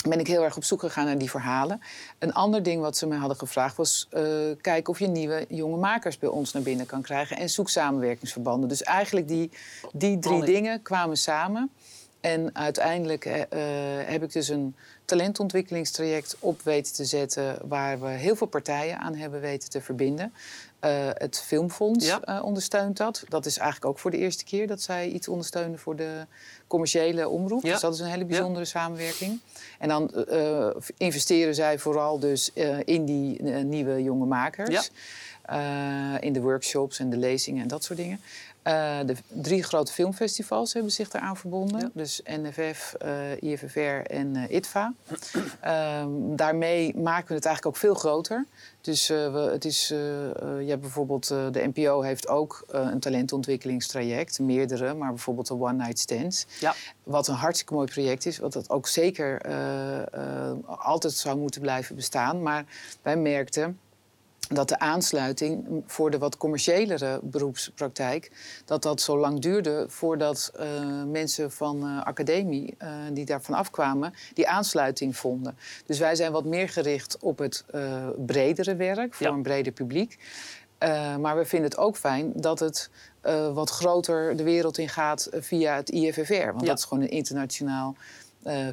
ben 0.08 0.20
ik 0.20 0.28
heel 0.28 0.44
erg 0.44 0.56
op 0.58 0.64
zoek 0.64 0.80
gegaan 0.80 1.06
naar 1.06 1.18
die 1.18 1.30
verhalen. 1.30 1.82
Een 2.20 2.34
ander 2.34 2.64
ding 2.64 2.82
wat 2.82 2.98
ze 2.98 3.08
mij 3.08 3.18
hadden 3.18 3.38
gevraagd 3.38 3.76
was... 3.78 4.08
eh, 4.10 4.24
kijken 4.62 4.94
of 4.94 5.00
je 5.00 5.08
nieuwe 5.08 5.46
jonge 5.50 5.78
makers 5.78 6.18
bij 6.18 6.30
ons 6.30 6.54
naar 6.54 6.62
binnen 6.64 6.86
kan 6.86 7.02
krijgen... 7.02 7.38
en 7.38 7.50
zoek 7.50 7.70
samenwerkingsverbanden. 7.70 8.70
Dus 8.70 8.84
eigenlijk 8.84 9.28
die, 9.28 9.52
die 9.94 10.20
drie 10.20 10.44
dingen 10.46 10.82
kwamen 10.82 11.18
samen. 11.18 11.72
En 12.22 12.56
uiteindelijk 12.56 13.26
eh, 13.26 13.42
eh, 13.42 14.08
heb 14.08 14.24
ik 14.24 14.32
dus 14.32 14.48
een 14.48 14.76
talentontwikkelingstraject 15.06 16.36
op 16.40 16.62
weten 16.62 16.94
te 16.94 17.06
zetten... 17.06 17.58
waar 17.68 18.02
we 18.02 18.08
heel 18.08 18.36
veel 18.36 18.48
partijen 18.48 19.00
aan 19.00 19.16
hebben 19.16 19.42
weten 19.42 19.70
te 19.70 19.82
verbinden. 19.82 20.34
Eh, 20.80 21.10
het 21.14 21.42
Filmfonds 21.46 22.06
Ja. 22.06 22.42
ondersteunt 22.42 22.98
dat. 22.98 23.24
Dat 23.30 23.46
is 23.46 23.58
eigenlijk 23.58 23.92
ook 23.92 24.00
voor 24.00 24.12
de 24.12 24.18
eerste 24.18 24.44
keer 24.44 24.68
dat 24.68 24.82
zij 24.82 25.10
iets 25.10 25.28
ondersteunen 25.28 25.80
voor 25.80 25.96
de 25.96 26.26
commerciële 26.68 27.30
omroep. 27.30 27.64
Ja. 27.64 27.72
Dus 27.72 27.82
dat 27.82 27.94
is 27.94 28.00
een 28.00 28.08
hele 28.08 28.26
bijzondere 28.26 28.66
samenwerking. 28.66 29.40
En 29.80 29.90
dan 29.90 30.26
investeren 30.98 31.56
zij 31.56 31.80
vooral 31.80 32.20
dus 32.20 32.52
in 32.86 33.06
die 33.06 33.44
nieuwe 33.44 34.04
jonge 34.04 34.26
makers. 34.26 34.92
In 36.20 36.34
de 36.34 36.42
workshops 36.42 37.00
en 37.00 37.10
de 37.10 37.18
lezingen 37.18 37.62
en 37.62 37.68
dat 37.68 37.84
soort 37.84 38.00
dingen. 38.00 38.20
Eh, 38.62 39.00
de 39.06 39.16
drie 39.28 39.64
grote 39.64 39.92
filmfestivals 39.92 40.74
hebben 40.74 40.92
zich 40.92 41.10
daaraan 41.10 41.38
verbonden. 41.38 41.80
Ja. 41.80 41.90
Dus 41.94 42.22
NFF, 42.24 42.94
eh, 42.94 43.42
IFFR 43.42 43.80
en 43.80 44.36
eh, 44.36 44.56
ITVA. 44.56 44.94
Ehm, 45.62 46.10
daarmee 46.36 46.98
maken 46.98 47.28
we 47.28 47.34
het 47.34 47.46
eigenlijk 47.46 47.66
ook 47.66 47.76
veel 47.76 47.94
groter. 47.94 48.46
Dus 48.82 49.08
we, 49.08 49.50
het 49.52 49.66
is, 49.66 49.88
je 49.88 50.66
hebt 50.68 50.82
bijvoorbeeld, 50.82 51.28
de 51.28 51.72
NPO 51.74 52.02
heeft 52.02 52.28
ook 52.28 52.64
een 52.68 53.00
talentontwikkelingstraject. 53.00 54.40
Meerdere, 54.40 54.94
maar 54.94 55.10
bijvoorbeeld 55.10 55.48
de 55.48 55.54
One 55.54 55.74
Night 55.74 56.00
Stands. 56.00 56.46
Ja. 56.60 56.74
Wat 57.04 57.28
een 57.28 57.36
hartstikke 57.36 57.74
mooi 57.74 57.88
project 57.88 58.26
is. 58.26 58.38
Wat 58.38 58.54
dat 58.54 58.70
ook 58.70 58.88
zeker 58.88 59.42
altijd 60.66 61.14
zou 61.14 61.38
moeten 61.38 61.62
blijven 61.62 61.96
bestaan. 61.96 62.42
Maar 62.42 62.66
wij 63.02 63.18
merkten 63.18 63.80
dat 64.54 64.70
de 64.70 64.80
aansluiting 64.80 65.84
voor 65.86 66.12
de 66.12 66.18
wat 66.18 66.38
commerciëlere 66.38 67.20
beroepspraktijk... 67.24 68.32
dat 68.66 68.82
dat 68.82 69.02
zo 69.02 69.18
lang 69.18 69.40
duurde 69.40 69.86
voordat 69.88 70.52
eh, 70.56 70.68
mensen 71.04 71.52
van 71.52 71.84
eh, 71.84 72.04
academie 72.04 72.76
eh, 72.78 72.90
die 73.14 73.26
daarvan 73.26 73.56
afkwamen... 73.56 74.14
die 74.34 74.48
aansluiting 74.48 75.18
vonden. 75.18 75.58
Dus 75.86 76.00
wij 76.00 76.16
zijn 76.16 76.32
wat 76.32 76.46
meer 76.46 76.70
gericht 76.70 77.18
op 77.20 77.38
het 77.38 77.66
bredere 78.26 78.76
werk, 78.76 79.14
voor 79.14 79.28
Ja. 79.28 79.34
een 79.34 79.42
breder 79.42 79.72
publiek. 79.74 80.18
Maar 81.20 81.38
we 81.38 81.46
vinden 81.46 81.70
het 81.70 81.80
ook 81.80 81.98
fijn 81.98 82.32
dat 82.36 82.60
het 82.60 82.90
wat 83.54 83.70
groter 83.70 84.36
de 84.36 84.44
wereld 84.44 84.78
in 84.78 84.90
gaat 84.90 85.30
via 85.34 85.76
het 85.76 85.90
IFFR. 85.90 86.46
Want 86.46 86.62
Ja. 86.62 86.68
dat 86.68 86.78
is 86.78 86.84
gewoon 86.84 87.04
een 87.04 87.10
internationaal 87.10 87.96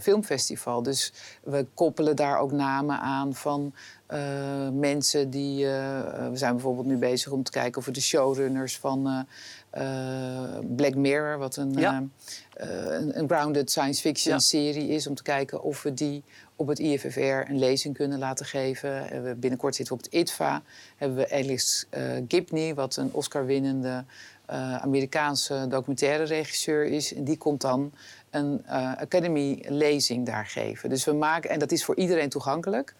filmfestival. 0.00 0.82
Dus 0.82 1.12
we 1.42 1.66
koppelen 1.75 2.16
daar 2.16 2.38
ook 2.38 2.52
namen 2.52 3.00
aan 3.00 3.34
van 3.34 3.75
eh, 4.08 4.69
mensen 4.72 5.31
die... 5.31 5.64
eh, 5.64 5.99
eh, 5.99 6.31
we 6.31 6.37
zijn 6.37 6.52
bijvoorbeeld 6.52 6.87
nu 6.87 6.96
bezig 6.96 7.32
om 7.32 7.43
te 7.43 7.50
kijken 7.50 7.78
of 7.81 7.87
we 7.87 7.93
de 7.93 8.00
showrunners 8.00 8.78
van 8.78 9.26
Black 10.76 10.94
Mirror... 10.94 11.38
wat 11.38 11.56
een, 11.56 11.72
Ja. 11.72 12.02
een, 12.54 13.18
een 13.18 13.28
grounded 13.28 13.71
science 13.71 14.00
fiction 14.00 14.35
Ja. 14.35 14.40
serie 14.40 14.88
is... 14.88 15.06
om 15.06 15.14
te 15.14 15.23
kijken 15.23 15.62
of 15.62 15.82
we 15.82 15.94
die 15.94 16.23
op 16.56 16.66
het 16.66 16.78
IFFR 16.78 17.18
een 17.21 17.59
lezing 17.59 17.94
kunnen 17.97 18.18
laten 18.18 18.47
geven. 18.47 19.23
We- 19.23 19.35
binnenkort 19.35 19.75
zitten 19.75 19.97
we 19.97 20.00
op 20.02 20.11
het 20.11 20.21
ITVA. 20.21 20.62
Hebben 20.97 21.18
we 21.18 21.30
Alice 21.30 21.87
Gibney, 22.28 22.75
wat 22.75 22.97
een 22.97 23.12
Oscar-winnende... 23.12 24.04
Amerikaanse 24.80 25.66
documentaire 25.68 26.25
regisseur 26.25 26.85
is. 26.85 27.14
En 27.14 27.25
die 27.25 27.37
komt 27.37 27.61
dan 27.61 27.92
een 28.30 28.66
Academy-lezing 28.99 30.26
daar 30.26 30.47
geven. 30.47 30.88
Dus 30.88 31.04
we 31.04 31.12
maken, 31.12 31.50
en 31.50 31.59
dat 31.59 31.73
is 31.73 31.85
voor 31.85 31.97
iedereen 31.97 32.28
toegankelijk. 32.28 32.94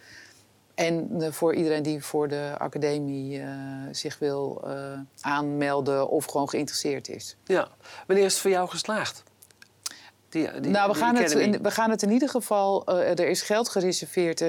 En 0.79 1.09
eh, 1.21 1.33
voor 1.33 1.55
iedereen 1.55 1.83
die 1.83 2.05
voor 2.05 2.29
de 2.29 2.55
academie 2.59 3.41
eh, 3.41 3.49
zich 3.91 4.19
wil 4.19 4.63
eh, 4.67 4.73
aanmelden 5.21 6.09
of 6.09 6.25
gewoon 6.25 6.49
geïnteresseerd 6.49 7.09
is. 7.09 7.37
Ja. 7.45 7.69
Wanneer 8.07 8.25
is 8.25 8.33
het 8.33 8.43
voor 8.43 8.51
jou 8.51 8.69
geslaagd? 8.69 9.23
Die, 10.29 10.61
die- 10.61 10.71
nou, 10.71 10.91
we 10.91 10.97
gaan, 10.97 11.17
het, 11.17 11.35
Academy. 11.35 11.59
we 11.63 11.71
gaan 11.71 11.91
het 11.91 12.03
in 12.03 12.11
ieder 12.11 12.29
geval. 12.29 12.87
er 12.87 13.29
is 13.29 13.43
geld 13.43 13.69
gereserveerd. 13.69 14.45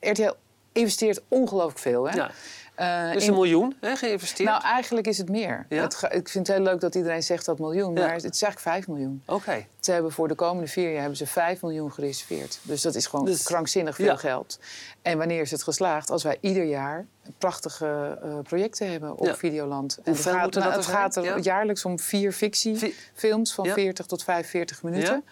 RTL 0.00 0.32
investeert 0.72 1.22
ongelooflijk 1.28 1.78
veel. 1.78 2.08
Hè? 2.08 2.16
Ja. 2.16 2.30
Eh, 2.76 3.12
Dus 3.12 3.22
in- 3.22 3.28
een 3.28 3.34
miljoen 3.34 3.76
hè, 3.80 3.96
geïnvesteerd? 3.96 4.48
nou, 4.48 4.62
eigenlijk 4.62 5.06
is 5.06 5.18
het 5.18 5.28
meer. 5.28 5.66
Ja? 5.68 5.82
Het 5.82 5.94
ga- 5.94 6.10
ik 6.10 6.28
vind 6.28 6.46
het 6.46 6.56
heel 6.56 6.66
leuk 6.66 6.80
dat 6.80 6.94
iedereen 6.94 7.22
zegt 7.22 7.44
dat 7.44 7.58
miljoen, 7.58 7.94
Ja. 7.94 8.00
maar 8.00 8.14
het 8.14 8.24
is 8.34 8.42
eigenlijk 8.42 8.58
5 8.60 8.86
miljoen. 8.88 9.22
Oké. 9.26 9.66
Ze 9.80 9.92
hebben 9.92 10.12
voor 10.12 10.28
de 10.28 10.34
komende 10.34 10.68
vier 10.68 10.90
jaar 10.90 11.00
hebben 11.00 11.16
ze 11.16 11.26
5 11.26 11.62
miljoen 11.62 11.92
gereserveerd. 11.92 12.58
Dus 12.62 12.82
dat 12.82 12.94
is 12.94 13.06
gewoon 13.06 13.24
Dus- 13.24 13.42
krankzinnig 13.42 13.94
veel 13.94 14.04
ja. 14.06 14.16
geld. 14.16 14.58
En 15.02 15.18
wanneer 15.18 15.40
is 15.40 15.50
het 15.50 15.62
geslaagd? 15.62 16.10
Als 16.10 16.22
wij 16.22 16.38
ieder 16.40 16.64
jaar 16.64 17.06
prachtige 17.38 18.18
eh, 18.22 18.38
projecten 18.42 18.90
hebben 18.90 19.16
op 19.16 19.26
Ja. 19.26 19.34
Videoland. 19.36 19.96
En 19.96 20.02
Hoeveel 20.12 20.32
het 20.32 20.40
gaat, 20.40 20.54
nou, 20.54 20.66
het 20.66 20.76
er 20.86 20.92
gaat 20.92 21.16
er 21.16 21.38
jaarlijks 21.38 21.84
om 21.84 21.98
vier 21.98 22.32
fictiefilms 22.32 23.54
van 23.54 23.64
Ja. 23.64 23.72
40 23.72 24.06
tot 24.06 24.22
45 24.24 24.82
minuten. 24.82 25.24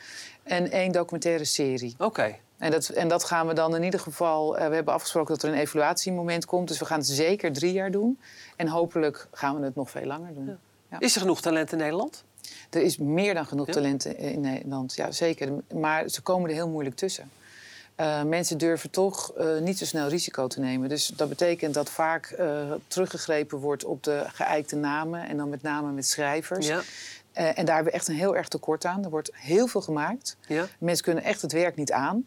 En 0.43 0.71
één 0.71 0.93
documentaire 0.93 1.45
serie. 1.45 1.95
Oké. 1.99 2.37
En 2.65 2.71
dat, 2.71 2.89
en 2.89 3.09
dat 3.09 3.25
gaan 3.25 3.47
we 3.47 3.55
dan 3.55 3.77
in 3.77 3.83
ieder 3.83 4.01
geval. 4.01 4.59
eh, 4.59 4.69
we 4.69 4.75
hebben 4.75 4.95
afgesproken 4.95 5.35
dat 5.35 5.43
er 5.43 5.49
een 5.49 5.59
evaluatiemoment 5.59 6.47
komt. 6.47 6.69
Dus 6.69 6.79
we 6.79 6.85
gaan 6.85 6.99
het 6.99 7.07
zeker 7.09 7.53
drie 7.53 7.73
jaar 7.73 7.91
doen. 7.91 8.19
En 8.57 8.69
hopelijk 8.69 9.29
gaan 9.33 9.59
we 9.59 9.65
het 9.65 9.75
nog 9.75 9.91
veel 9.91 10.05
langer 10.05 10.35
doen. 10.35 10.59
Ja. 10.91 11.01
Is 11.01 11.15
er 11.15 11.21
genoeg 11.21 11.41
talent 11.41 11.73
in 11.73 11.79
Nederland? 11.79 12.25
Er 12.71 12.83
is 12.83 12.97
meer 12.97 13.35
dan 13.35 13.47
genoeg 13.47 13.67
Ja? 13.67 13.73
talent 13.73 14.05
in 14.05 14.41
Nederland, 14.41 14.95
ja 14.95 15.11
zeker. 15.11 15.53
Maar 15.75 16.09
ze 16.09 16.23
komen 16.23 16.49
er 16.51 16.55
heel 16.55 16.69
moeilijk 16.69 16.97
tussen. 16.97 17.31
Uh, 18.01 18.23
mensen 18.23 18.59
durven 18.59 18.91
toch 18.91 19.33
uh, 19.39 19.59
niet 19.59 19.79
zo 19.79 19.85
snel 19.85 20.09
risico 20.09 20.47
te 20.47 20.61
nemen. 20.61 20.89
Dus 20.89 21.07
dat 21.07 21.29
betekent 21.29 21.75
dat 21.75 21.91
vaak 21.91 22.37
uh, 22.41 22.73
teruggegrepen 22.87 23.59
wordt 23.59 23.85
op 23.85 24.03
de 24.03 24.25
geëikte 24.27 24.77
namen 24.77 25.29
en 25.29 25.37
dan 25.37 25.49
met 25.49 25.63
name 25.63 25.93
met 25.93 26.07
schrijvers. 26.07 26.67
Ja. 26.67 26.81
En 27.35 27.65
daar 27.65 27.75
hebben 27.75 27.93
we 27.93 27.99
echt 27.99 28.09
een 28.09 28.15
heel 28.15 28.37
erg 28.37 28.49
tekort 28.49 28.85
aan. 28.85 29.05
Er 29.05 29.11
wordt 29.11 29.31
heel 29.35 29.67
veel 29.67 29.81
gemaakt. 29.81 30.37
Ja. 30.47 30.67
Mensen 30.79 31.05
kunnen 31.05 31.25
echt 31.25 31.43
het 31.43 31.53
werk 31.53 31.77
niet 31.77 31.93
aan. 31.93 32.27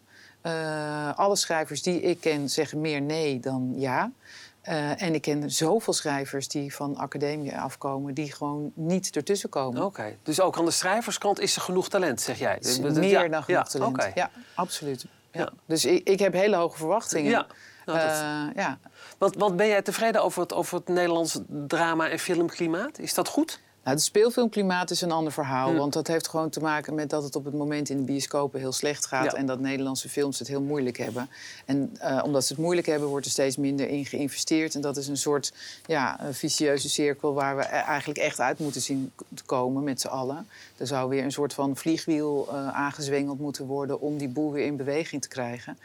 alle 1.15 1.35
schrijvers 1.35 1.81
die 1.81 2.01
ik 2.01 2.19
ken 2.19 2.49
zeggen 2.49 2.81
meer 2.81 3.01
nee 3.01 3.39
dan 3.39 3.73
ja. 3.75 4.11
Uh, 4.69 5.01
en 5.01 5.13
ik 5.13 5.21
ken 5.21 5.51
zoveel 5.51 5.93
schrijvers 5.93 6.47
die 6.47 6.75
van 6.75 6.95
academie 6.95 7.57
afkomen, 7.57 8.13
die 8.13 8.31
gewoon 8.31 8.71
niet 8.73 9.15
ertussen 9.15 9.49
komen. 9.49 9.83
Oké, 9.83 10.15
dus 10.23 10.41
ook 10.41 10.57
aan 10.57 10.65
de 10.65 10.71
schrijverskant 10.71 11.39
is 11.39 11.55
er 11.55 11.61
genoeg 11.61 11.89
talent, 11.89 12.21
zeg 12.21 12.39
jij? 12.39 12.59
Meer 12.81 13.09
ja. 13.09 13.27
dan 13.27 13.43
genoeg 13.43 13.67
talent. 13.67 13.95
Okay. 13.95 14.11
Ja, 14.15 14.31
absoluut. 14.53 15.05
Ja. 15.31 15.49
Dus 15.65 15.85
ik, 15.85 16.07
ik 16.07 16.19
heb 16.19 16.33
hele 16.33 16.55
hoge 16.55 16.77
verwachtingen. 16.77 17.31
Ja. 17.31 17.47
Nou, 17.85 17.99
dat... 17.99 18.09
uh, 18.09 18.63
ja. 18.63 18.79
Wat, 19.17 19.35
wat 19.35 19.55
ben 19.55 19.67
jij 19.67 19.81
tevreden 19.81 20.23
over 20.23 20.41
het, 20.41 20.53
over 20.53 20.77
het 20.77 20.87
Nederlands 20.87 21.39
drama- 21.47 22.09
en 22.09 22.19
filmklimaat? 22.19 22.99
Is 22.99 23.13
dat 23.13 23.27
goed? 23.27 23.59
Nou, 23.87 23.99
het 23.99 24.07
speelfilmklimaat 24.07 24.91
is 24.91 25.01
een 25.01 25.11
ander 25.11 25.33
verhaal. 25.33 25.75
Want 25.75 25.93
dat 25.93 26.07
heeft 26.07 26.27
gewoon 26.27 26.49
te 26.49 26.59
maken 26.59 26.95
met 26.95 27.09
dat 27.09 27.23
het 27.23 27.35
op 27.35 27.45
het 27.45 27.53
moment 27.53 27.89
in 27.89 27.97
de 27.97 28.03
bioscopen 28.03 28.59
heel 28.59 28.71
slecht 28.71 29.05
gaat. 29.05 29.33
En 29.33 29.45
dat 29.45 29.59
Nederlandse 29.59 30.09
films 30.09 30.39
het 30.39 30.47
heel 30.47 30.61
moeilijk 30.61 30.97
hebben. 30.97 31.29
En 31.65 31.97
uh, 32.03 32.21
omdat 32.23 32.45
ze 32.45 32.53
het 32.53 32.61
moeilijk 32.61 32.87
hebben, 32.87 33.07
wordt 33.07 33.25
er 33.25 33.31
steeds 33.31 33.57
minder 33.57 33.89
in 33.89 34.05
geïnvesteerd. 34.05 34.75
En 34.75 34.81
dat 34.81 34.97
is 34.97 35.07
een 35.07 35.17
soort 35.17 35.53
ja, 35.85 36.23
een 36.23 36.33
vicieuze 36.33 36.89
cirkel 36.89 37.33
waar 37.33 37.57
we 37.57 37.63
e-, 37.63 37.65
eigenlijk 37.65 38.19
echt 38.19 38.39
uit 38.39 38.59
moeten 38.59 38.81
zien 38.81 39.11
te 39.33 39.43
komen 39.43 39.83
met 39.83 40.01
z'n 40.01 40.07
allen. 40.07 40.47
Er 40.77 40.87
zou 40.87 41.09
weer 41.09 41.23
een 41.23 41.31
soort 41.31 41.53
van 41.53 41.75
vliegwiel 41.75 42.47
uh, 42.51 42.67
aangezwengeld 42.67 43.39
moeten 43.39 43.65
worden 43.65 43.99
om 43.99 44.17
die 44.17 44.29
boel 44.29 44.51
weer 44.51 44.65
in 44.65 44.77
beweging 44.77 45.21
te 45.21 45.27
krijgen. 45.27 45.77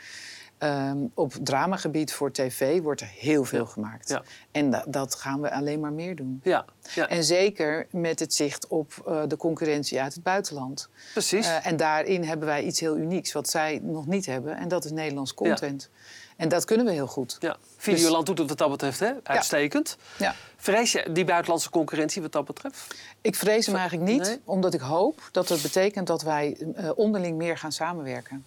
Um, 0.65 1.11
op 1.15 1.33
dramagebied 1.43 2.13
voor 2.13 2.33
tv 2.33 2.81
wordt 2.81 3.01
er 3.01 3.11
heel 3.19 3.45
veel 3.45 3.67
gemaakt. 3.67 4.09
Ja. 4.09 4.23
En 4.51 4.83
dat 4.87 5.15
gaan 5.15 5.41
we 5.41 5.53
alleen 5.53 5.81
maar 5.81 5.93
meer 5.93 6.17
doen. 6.17 6.41
Ja. 6.43 6.65
ja. 6.95 7.09
En 7.09 7.25
zeker 7.25 7.87
met 7.91 8.19
het 8.19 8.35
zicht 8.35 8.67
op 8.67 8.93
uh, 9.09 9.23
de 9.29 9.37
concurrentie 9.37 10.01
uit 10.01 10.15
het 10.15 10.23
buitenland. 10.23 10.89
Precies. 11.13 11.47
Uh, 11.47 11.67
en 11.67 11.77
daarin 11.77 12.25
hebben 12.25 12.47
wij 12.47 12.63
iets 12.63 12.81
heel 12.81 12.97
unieks 12.97 13.33
wat 13.33 13.49
zij 13.49 13.81
nog 13.83 14.07
niet 14.07 14.27
hebben. 14.27 14.57
En 14.57 14.69
dat 14.69 14.85
is 14.85 14.91
Nederlands 14.91 15.35
content. 15.35 15.91
En 16.37 16.49
dat 16.49 16.65
kunnen 16.65 16.87
we 16.87 16.93
heel 16.93 17.07
goed. 17.07 17.37
Ja. 17.41 17.57
Videoland 17.77 18.27
dus... 18.27 18.35
doet 18.35 18.39
het 18.39 18.49
wat 18.49 18.59
dat 18.59 18.71
betreft 18.71 19.01
hè? 19.01 19.13
uitstekend. 19.23 19.97
Ja. 20.19 20.35
Vrees 20.57 20.93
je 20.93 21.13
die 21.13 21.25
buitenlandse 21.25 21.71
concurrentie 21.71 22.23
wat 22.23 22.33
dat 22.33 22.45
betreft? 22.45 22.95
Ik 23.21 23.37
vrees 23.37 23.67
hem 23.67 23.77
eigenlijk 23.77 24.11
niet, 24.11 24.23
nee? 24.23 24.41
omdat 24.45 24.75
ik 24.75 24.81
hoop 24.81 25.29
dat 25.33 25.49
het 25.49 25.63
betekent 25.63 26.07
dat 26.07 26.23
wij 26.23 26.57
uh, 26.77 26.91
onderling 26.95 27.37
meer 27.37 27.59
gaan 27.59 27.73
samenwerken. 27.73 28.45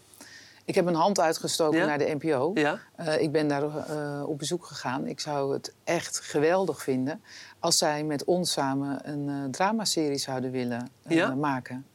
Ik 0.65 0.75
heb 0.75 0.85
een 0.85 0.95
hand 0.95 1.19
uitgestoken 1.19 1.87
naar 1.87 1.97
de 1.97 2.17
NPO. 2.19 2.51
Ja? 2.53 2.79
Uh, 2.99 3.21
ik 3.21 3.31
ben 3.31 3.47
daar 3.47 3.63
uh, 3.63 4.23
op 4.27 4.37
bezoek 4.37 4.65
gegaan. 4.65 5.07
Ik 5.07 5.19
zou 5.19 5.53
het 5.53 5.73
echt 5.83 6.19
geweldig 6.19 6.83
vinden 6.83 7.23
als 7.59 7.77
zij 7.77 8.03
met 8.03 8.23
ons 8.23 8.51
samen 8.51 9.09
een 9.09 9.27
uh, 9.27 9.49
dramaserie 9.51 10.17
zouden 10.17 10.51
willen 10.51 10.89
ja? 11.07 11.35
maken. 11.35 11.85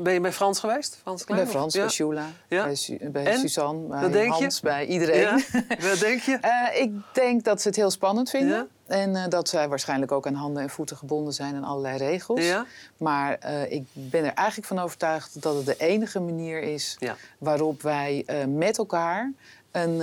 ben 0.00 0.12
je 0.12 0.20
bij 0.20 0.32
Frans 0.32 0.58
geweest? 0.58 0.98
Frans 1.02 1.24
Klein, 1.24 1.42
bij 1.42 1.50
Frans, 1.50 1.74
bij 1.74 1.88
Shula, 1.88 2.26
bij, 2.48 2.74
Su 2.74 3.10
bij 3.10 3.36
Suzanne, 3.36 4.08
bij 4.08 4.26
Hans, 4.26 4.60
bij 4.60 4.86
iedereen. 4.86 5.44
Wat 5.80 5.98
denk 5.98 6.20
je? 6.20 6.38
ik 6.84 6.92
denk 7.12 7.44
dat 7.44 7.62
ze 7.62 7.68
het 7.68 7.76
heel 7.76 7.90
spannend 7.90 8.30
vinden. 8.30 8.68
En 8.86 9.10
uh, 9.10 9.24
dat 9.28 9.48
zij 9.48 9.68
waarschijnlijk 9.68 10.12
ook 10.12 10.26
aan 10.26 10.34
handen 10.34 10.62
en 10.62 10.70
voeten 10.70 10.96
gebonden 10.96 11.32
zijn 11.32 11.54
aan 11.54 11.64
allerlei 11.64 11.96
regels. 11.96 12.44
Ja. 12.44 12.66
Maar 12.96 13.38
uh, 13.44 13.72
ik 13.72 13.84
ben 13.92 14.24
er 14.24 14.32
eigenlijk 14.32 14.68
van 14.68 14.78
overtuigd 14.78 15.42
dat 15.42 15.56
het 15.56 15.66
de 15.66 15.76
enige 15.76 16.20
manier 16.20 16.62
is 16.62 16.96
ja. 16.98 17.16
waarop 17.38 17.82
wij 17.82 18.24
uh, 18.26 18.44
met 18.44 18.78
elkaar 18.78 19.32
een 19.70 20.02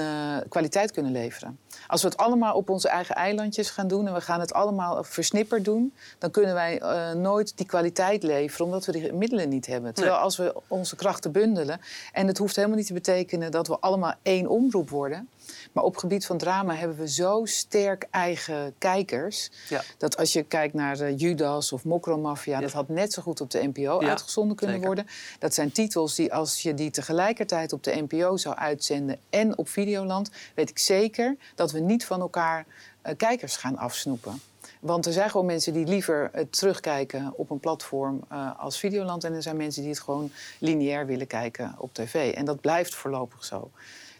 kwaliteit 0.49 0.91
kunnen 0.91 1.11
leveren. 1.11 1.59
Als 1.87 2.01
we 2.01 2.07
het 2.07 2.17
allemaal 2.17 2.55
op 2.55 2.69
onze 2.69 2.89
eigen 2.89 3.15
eilandjes 3.15 3.69
gaan 3.69 3.87
doen 3.87 4.07
en 4.07 4.13
we 4.13 4.21
gaan 4.21 4.39
het 4.39 4.53
allemaal 4.53 5.03
versnipperd 5.03 5.65
doen, 5.65 5.93
dan 6.17 6.31
kunnen 6.31 6.53
wij 6.53 6.81
nooit 7.15 7.57
die 7.57 7.65
kwaliteit 7.65 8.23
leveren 8.23 8.65
omdat 8.65 8.85
we 8.85 8.91
die 8.91 9.13
middelen 9.13 9.49
niet 9.49 9.65
hebben. 9.65 9.93
Terwijl 9.93 10.15
als 10.15 10.37
we 10.37 10.55
onze 10.67 10.95
krachten 10.95 11.31
bundelen, 11.31 11.81
en 12.11 12.27
het 12.27 12.37
hoeft 12.37 12.55
helemaal 12.55 12.77
niet 12.77 12.87
te 12.87 12.93
betekenen 12.93 13.51
dat 13.51 13.67
we 13.67 13.79
allemaal 13.79 14.13
één 14.21 14.47
omroep 14.47 14.89
worden. 14.89 15.29
Maar 15.71 15.83
op 15.83 15.97
gebied 15.97 16.25
van 16.25 16.37
drama 16.37 16.75
hebben 16.75 16.97
we 16.97 17.09
zo 17.09 17.41
sterk 17.45 18.07
eigen 18.09 18.75
kijkers. 18.77 19.51
Ja. 19.69 19.81
Dat 19.97 20.17
als 20.17 20.33
je 20.33 20.43
kijkt 20.43 20.73
naar 20.73 20.99
uh, 20.99 21.17
Judas 21.17 21.71
of 21.71 21.83
Mokromafia, 21.83 22.55
ja. 22.55 22.61
dat 22.61 22.71
had 22.71 22.89
net 22.89 23.13
zo 23.13 23.21
goed 23.21 23.41
op 23.41 23.51
de 23.51 23.71
NPO 23.73 23.99
uitgezonden 23.99 24.57
kunnen 24.57 24.81
worden. 24.81 25.07
Dat 25.39 25.53
zijn 25.53 25.71
titels 25.71 26.15
die 26.15 26.33
als 26.33 26.61
je 26.61 26.73
die 26.73 26.91
tegelijkertijd 26.91 27.73
op 27.73 27.83
de 27.83 28.05
NPO 28.07 28.37
zou 28.37 28.55
uitzenden 28.55 29.19
en 29.29 29.57
op 29.57 29.69
Videoland, 29.69 30.31
weet 30.55 30.69
ik 30.69 30.79
zeker 30.79 31.35
dat 31.55 31.71
we 31.71 31.79
niet 31.79 32.05
van 32.05 32.21
elkaar 32.21 32.65
uh, 33.05 33.13
kijkers 33.17 33.55
gaan 33.55 33.77
afsnoepen. 33.77 34.41
Want 34.79 35.05
er 35.05 35.13
zijn 35.13 35.29
gewoon 35.29 35.45
mensen 35.45 35.73
die 35.73 35.85
liever 35.85 36.29
het 36.31 36.51
terugkijken 36.51 37.33
op 37.35 37.49
een 37.49 37.59
platform 37.59 38.21
uh, 38.31 38.59
als 38.59 38.79
Videoland. 38.79 39.23
En 39.23 39.33
er 39.33 39.41
zijn 39.41 39.57
mensen 39.57 39.81
die 39.81 39.91
het 39.91 39.99
gewoon 39.99 40.31
lineair 40.59 41.05
willen 41.05 41.27
kijken 41.27 41.75
op 41.77 41.93
tv. 41.93 42.33
En 42.33 42.45
dat 42.45 42.61
blijft 42.61 42.95
voorlopig 42.95 43.45
zo. 43.45 43.71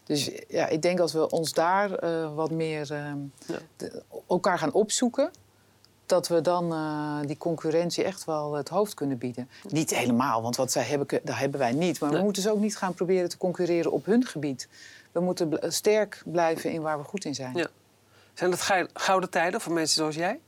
Dus 0.04 0.30
ja, 0.48 0.68
ik 0.68 0.82
denk 0.82 1.00
als 1.00 1.14
we 1.14 1.30
ons 1.30 1.54
daar 1.54 2.04
uh, 2.04 2.36
wat 2.36 2.52
meer 2.52 2.92
uh, 2.92 3.14
de, 3.76 4.04
elkaar 4.28 4.58
gaan 4.58 4.74
opzoeken, 4.74 5.32
dat 6.06 6.28
we 6.28 6.42
dan 6.42 6.74
uh, 6.74 7.20
die 7.26 7.38
concurrentie 7.38 8.04
echt 8.04 8.26
wel 8.26 8.54
het 8.54 8.70
hoofd 8.70 8.94
kunnen 8.94 9.18
bieden. 9.18 9.50
Niet 9.70 9.96
helemaal, 9.96 10.42
want 10.42 10.56
wat 10.56 10.72
zij 10.72 10.84
hebben, 10.84 11.08
dat 11.24 11.36
hebben 11.36 11.60
wij 11.60 11.72
niet. 11.72 12.00
Maar 12.00 12.10
nee. 12.10 12.18
we 12.18 12.24
moeten 12.24 12.42
ze 12.42 12.52
ook 12.52 12.60
niet 12.60 12.78
gaan 12.78 12.94
proberen 12.94 13.30
te 13.30 13.38
concurreren 13.38 13.92
op 13.92 14.06
hun 14.06 14.26
gebied. 14.26 14.68
We 15.12 15.20
moeten 15.20 15.50
bl 15.50 15.70
sterk 15.70 16.22
blijven 16.26 16.72
in 16.72 16.82
waar 16.82 16.98
we 16.98 17.04
goed 17.04 17.26
in 17.26 17.36
zijn. 17.36 17.56
Ja. 17.56 17.68
Zijn 18.34 18.52
dat 18.52 18.72
gouden 18.94 19.30
tijden 19.30 19.62
voor 19.62 19.74
mensen 19.74 19.96
zoals 19.96 20.16
jij? 20.16 20.40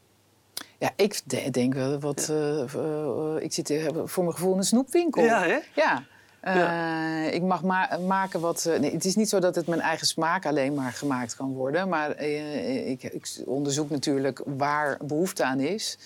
Ja, 0.78 0.92
ik 0.96 1.54
denk 1.54 1.74
wel 1.74 2.00
wat. 2.00 2.26
Ja. 2.28 3.40
ik 3.40 3.54
zit 3.54 3.74
voor 4.06 4.24
mijn 4.24 4.36
gevoel 4.36 4.52
in 4.52 4.58
een 4.58 4.64
snoepwinkel. 4.64 5.24
Ja, 5.24 5.44
hè? 5.44 5.60
Ja. 5.76 6.04
Uh, 6.48 7.34
ik 7.34 7.42
mag 7.42 7.64
ma 7.64 8.00
maken 8.08 8.40
wat. 8.40 8.70
Nee, 8.80 8.92
het 8.92 9.06
is 9.06 9.16
niet 9.16 9.30
zo 9.30 9.40
dat 9.40 9.56
het 9.56 9.68
mijn 9.68 9.82
eigen 9.82 10.08
smaak 10.08 10.46
alleen 10.46 10.74
maar 10.74 10.92
gemaakt 10.92 11.36
kan 11.36 11.54
worden. 11.54 11.90
Maar 11.90 12.22
uh, 12.22 12.90
ik, 12.90 13.04
ik, 13.04 13.28
onderzoek 13.46 13.90
natuurlijk 13.90 14.42
waar 14.46 14.98
behoefte 15.06 15.44
aan 15.44 15.60
is. 15.60 15.98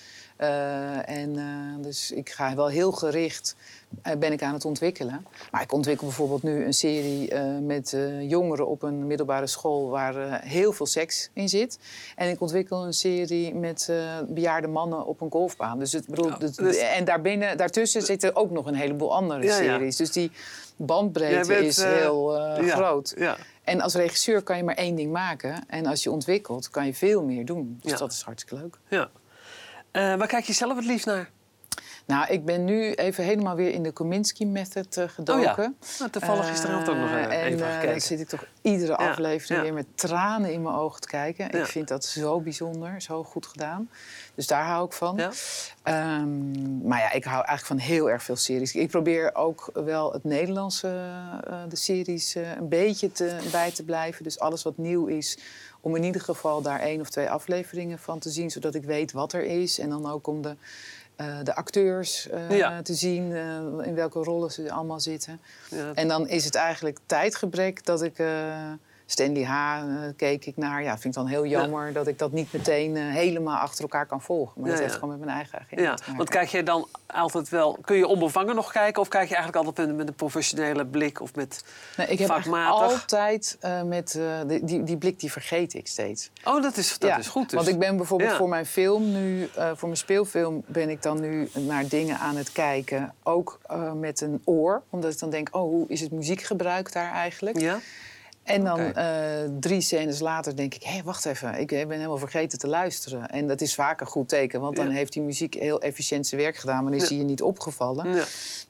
En 1.05 1.37
dus 1.81 2.11
ik 2.11 2.29
ga 2.29 2.55
wel 2.55 2.67
heel 2.67 2.91
gericht 2.91 3.55
ben 4.19 4.31
ik 4.31 4.43
aan 4.43 4.53
het 4.53 4.65
ontwikkelen. 4.65 5.25
Maar 5.51 5.61
ik 5.61 5.71
ontwikkel 5.71 6.07
bijvoorbeeld 6.07 6.43
nu 6.43 6.65
een 6.65 6.73
serie 6.73 7.33
uh, 7.33 7.57
met 7.61 7.91
uh, 7.91 8.29
jongeren 8.29 8.67
op 8.67 8.83
een 8.83 9.07
middelbare 9.07 9.47
school 9.47 9.89
waar 9.89 10.15
uh, 10.15 10.33
heel 10.33 10.73
veel 10.73 10.85
seks 10.85 11.29
in 11.33 11.49
zit. 11.49 11.79
En 12.15 12.29
ik 12.29 12.41
ontwikkel 12.41 12.85
een 12.85 12.93
serie 12.93 13.55
met 13.55 13.91
bejaarde 14.27 14.67
mannen 14.67 15.05
op 15.05 15.21
een 15.21 15.31
golfbaan. 15.31 15.79
Dus 15.79 15.91
het, 15.91 16.07
bedoel, 16.07 16.31
dus... 16.39 16.77
En 16.77 17.05
daarbinnen, 17.05 17.57
daartussen 17.57 18.01
zitten 18.01 18.35
ook 18.35 18.51
nog 18.51 18.65
een 18.65 18.75
heleboel 18.75 19.15
andere 19.15 19.43
ja, 19.43 19.55
series. 19.55 19.97
Ja. 19.97 20.03
Dus 20.03 20.13
die 20.13 20.31
bandbreedte 20.75 21.47
bent, 21.47 21.65
is 21.65 21.83
heel 21.83 22.29
groot. 22.67 23.15
En 23.63 23.81
als 23.81 23.93
regisseur 23.93 24.41
kan 24.41 24.57
je 24.57 24.63
maar 24.63 24.75
één 24.75 24.95
ding 24.95 25.11
maken. 25.11 25.63
En 25.67 25.85
als 25.85 26.03
je 26.03 26.11
ontwikkelt, 26.11 26.69
kan 26.69 26.85
je 26.85 26.93
veel 26.93 27.23
meer 27.23 27.45
doen. 27.45 27.79
Dus 27.81 27.99
dat 27.99 28.11
is 28.11 28.21
hartstikke 28.21 28.63
leuk. 28.63 28.77
Ja. 28.87 29.09
Waar 30.17 30.27
kijk 30.27 30.45
je 30.45 30.53
zelf 30.53 30.75
het 30.75 30.85
liefst 30.85 31.05
naar? 31.05 31.29
Nou, 32.07 32.27
ik 32.27 32.45
ben 32.45 32.65
nu 32.65 32.91
even 32.91 33.23
helemaal 33.23 33.55
weer 33.55 33.71
in 33.71 33.83
de 33.83 33.91
Kominsky-method 33.91 34.97
uh, 34.97 35.07
gedoken. 35.07 35.43
Oh 35.43 35.55
ja. 35.55 35.73
nou, 35.99 36.11
toevallig 36.11 36.47
gisteravond 36.47 36.89
ook 36.89 36.95
nog 36.95 37.09
uh, 37.09 37.23
en, 37.23 37.31
even 37.31 37.65
gekeken. 37.67 37.89
dan 37.89 38.01
zit 38.01 38.19
ik 38.19 38.27
toch 38.27 38.45
iedere 38.61 38.91
ja. 38.91 39.09
aflevering 39.09 39.59
ja. 39.59 39.61
weer 39.61 39.73
met 39.73 39.85
tranen 39.95 40.51
in 40.51 40.61
mijn 40.61 40.75
ogen 40.75 41.01
te 41.01 41.07
kijken. 41.07 41.51
Ik 41.51 41.65
vind 41.65 41.87
dat 41.87 42.05
zo 42.05 42.39
bijzonder, 42.39 43.01
zo 43.01 43.23
goed 43.23 43.45
gedaan. 43.45 43.89
Dus 44.35 44.47
daar 44.47 44.65
hou 44.65 44.85
ik 44.85 44.93
van. 44.93 45.19
Um, 45.19 46.87
maar 46.87 46.99
ja, 46.99 47.11
ik 47.11 47.23
hou 47.23 47.45
eigenlijk 47.45 47.65
van 47.65 47.77
heel 47.77 48.09
erg 48.09 48.23
veel 48.23 48.35
series. 48.35 48.75
Ik 48.75 48.89
probeer 48.89 49.35
ook 49.35 49.69
wel 49.73 50.13
het 50.13 50.23
Nederlandse, 50.23 50.87
uh, 51.49 51.59
de 51.69 51.75
series, 51.75 52.35
een 52.35 52.69
beetje 52.69 53.11
te, 53.11 53.37
bij 53.51 53.71
te 53.71 53.83
blijven. 53.83 54.23
Dus 54.23 54.39
alles 54.39 54.63
wat 54.63 54.77
nieuw 54.77 55.05
is, 55.05 55.37
om 55.87 55.95
in 55.95 56.03
ieder 56.03 56.21
geval 56.21 56.61
daar 56.61 56.79
één 56.79 57.01
of 57.01 57.09
twee 57.09 57.29
afleveringen 57.29 57.99
van 57.99 58.19
te 58.19 58.29
zien, 58.29 58.51
zodat 58.51 58.75
ik 58.75 58.83
weet 58.83 59.11
wat 59.11 59.33
er 59.33 59.43
is. 59.43 59.79
En 59.79 59.89
dan 59.89 60.11
ook 60.11 60.27
om 60.27 60.41
de 60.41 60.55
uh, 61.21 61.37
de 61.43 61.55
acteurs 61.55 62.27
uh, 62.27 62.57
ja. 62.57 62.81
te 62.81 62.93
zien, 62.93 63.31
uh, 63.31 63.87
in 63.87 63.95
welke 63.95 64.23
rollen 64.23 64.51
ze 64.51 64.71
allemaal 64.71 64.99
zitten. 64.99 65.39
Ja. 65.69 65.91
En 65.93 66.07
dan 66.07 66.27
is 66.27 66.45
het 66.45 66.55
eigenlijk 66.55 66.97
tijdgebrek 67.05 67.85
dat 67.85 68.01
ik 68.01 68.17
Stanley 69.09 69.43
H. 69.43 69.77
eh, 69.77 70.09
keek 70.15 70.45
ik 70.45 70.57
naar. 70.57 70.83
Ja, 70.83 70.91
vind 70.91 71.03
ik 71.05 71.13
dan 71.13 71.27
heel 71.27 71.45
jammer 71.45 71.93
dat 71.93 72.07
ik 72.07 72.19
dat 72.19 72.31
niet 72.31 72.53
meteen 72.53 72.95
eh, 72.95 73.03
helemaal 73.03 73.57
achter 73.57 73.81
elkaar 73.81 74.05
kan 74.05 74.21
volgen. 74.21 74.61
Maar 74.61 74.69
dat 74.69 74.79
heeft 74.79 74.93
gewoon 74.93 75.09
met 75.09 75.19
mijn 75.19 75.31
eigen 75.31 75.59
agenda 75.59 75.83
Ja, 75.83 75.97
want 76.17 76.29
kijk 76.29 76.49
jij 76.49 76.63
dan 76.63 76.87
altijd 77.05 77.49
wel... 77.49 77.77
Kun 77.81 77.97
je 77.97 78.07
onbevangen 78.07 78.55
nog 78.55 78.71
kijken? 78.71 79.01
Of 79.01 79.07
kijk 79.07 79.29
je 79.29 79.35
eigenlijk 79.35 79.65
altijd 79.65 79.87
met, 79.87 79.97
met 79.97 80.07
een 80.07 80.13
professionele 80.13 80.85
blik? 80.85 81.21
Of 81.21 81.35
met... 81.35 81.63
Nee, 81.97 82.07
ik 82.07 82.19
heb 82.19 82.47
altijd 82.53 83.57
eh, 83.59 83.83
met 83.83 84.19
die, 84.47 84.63
die, 84.63 84.83
die 84.83 84.97
blik 84.97 85.19
die 85.19 85.31
vergeet 85.31 85.73
ik 85.73 85.87
steeds. 85.87 86.31
Oh, 86.43 86.61
dat 86.61 86.77
is, 86.77 86.99
dat 86.99 87.17
is 87.17 87.27
goed. 87.27 87.49
Dus. 87.49 87.53
Want 87.53 87.67
ik 87.67 87.79
ben 87.79 87.97
bijvoorbeeld 87.97 88.33
voor 88.33 88.49
mijn 88.49 88.65
film 88.65 89.11
nu, 89.11 89.49
voor 89.53 89.87
mijn 89.87 89.97
speelfilm, 89.97 90.63
ben 90.65 90.89
ik 90.89 91.01
dan 91.01 91.19
nu 91.19 91.49
naar 91.53 91.87
dingen 91.87 92.17
aan 92.17 92.35
het 92.35 92.51
kijken. 92.51 93.13
Ook 93.23 93.59
met 93.95 94.21
een 94.21 94.41
oor. 94.43 94.81
Omdat 94.89 95.13
ik 95.13 95.19
dan 95.19 95.29
denk, 95.29 95.47
oh, 95.51 95.61
hoe 95.61 95.85
is 95.87 96.01
het 96.01 96.11
muziekgebruik 96.11 96.91
daar 96.91 97.11
eigenlijk? 97.11 97.59
Ja? 97.59 97.79
En 98.47 98.63
dan 98.63 98.79
eh, 98.79 99.05
drie 99.59 99.81
scènes 99.81 100.19
later 100.19 100.55
denk 100.55 100.73
ik, 100.73 100.83
hé, 100.83 101.03
wacht 101.03 101.25
even, 101.25 101.59
ik 101.59 101.67
ben 101.67 101.89
helemaal 101.91 102.17
vergeten 102.17 102.59
te 102.59 102.67
luisteren. 102.67 103.29
En 103.29 103.47
dat 103.47 103.61
is 103.61 103.75
vaak 103.75 104.01
een 104.01 104.07
goed 104.07 104.29
teken, 104.29 104.61
want 104.61 104.75
dan 104.75 104.89
heeft 104.89 105.13
die 105.13 105.21
muziek 105.21 105.53
heel 105.53 105.81
efficiënt 105.81 106.27
zijn 106.27 106.41
werk 106.41 106.55
gedaan, 106.57 106.83
maar 106.83 106.91
dan 106.91 107.01
is 107.01 107.01
Ja. 107.01 107.09
die 107.09 107.17
je 107.17 107.23
niet 107.23 107.41
opgevallen. 107.41 108.13
Ja. 108.15 108.23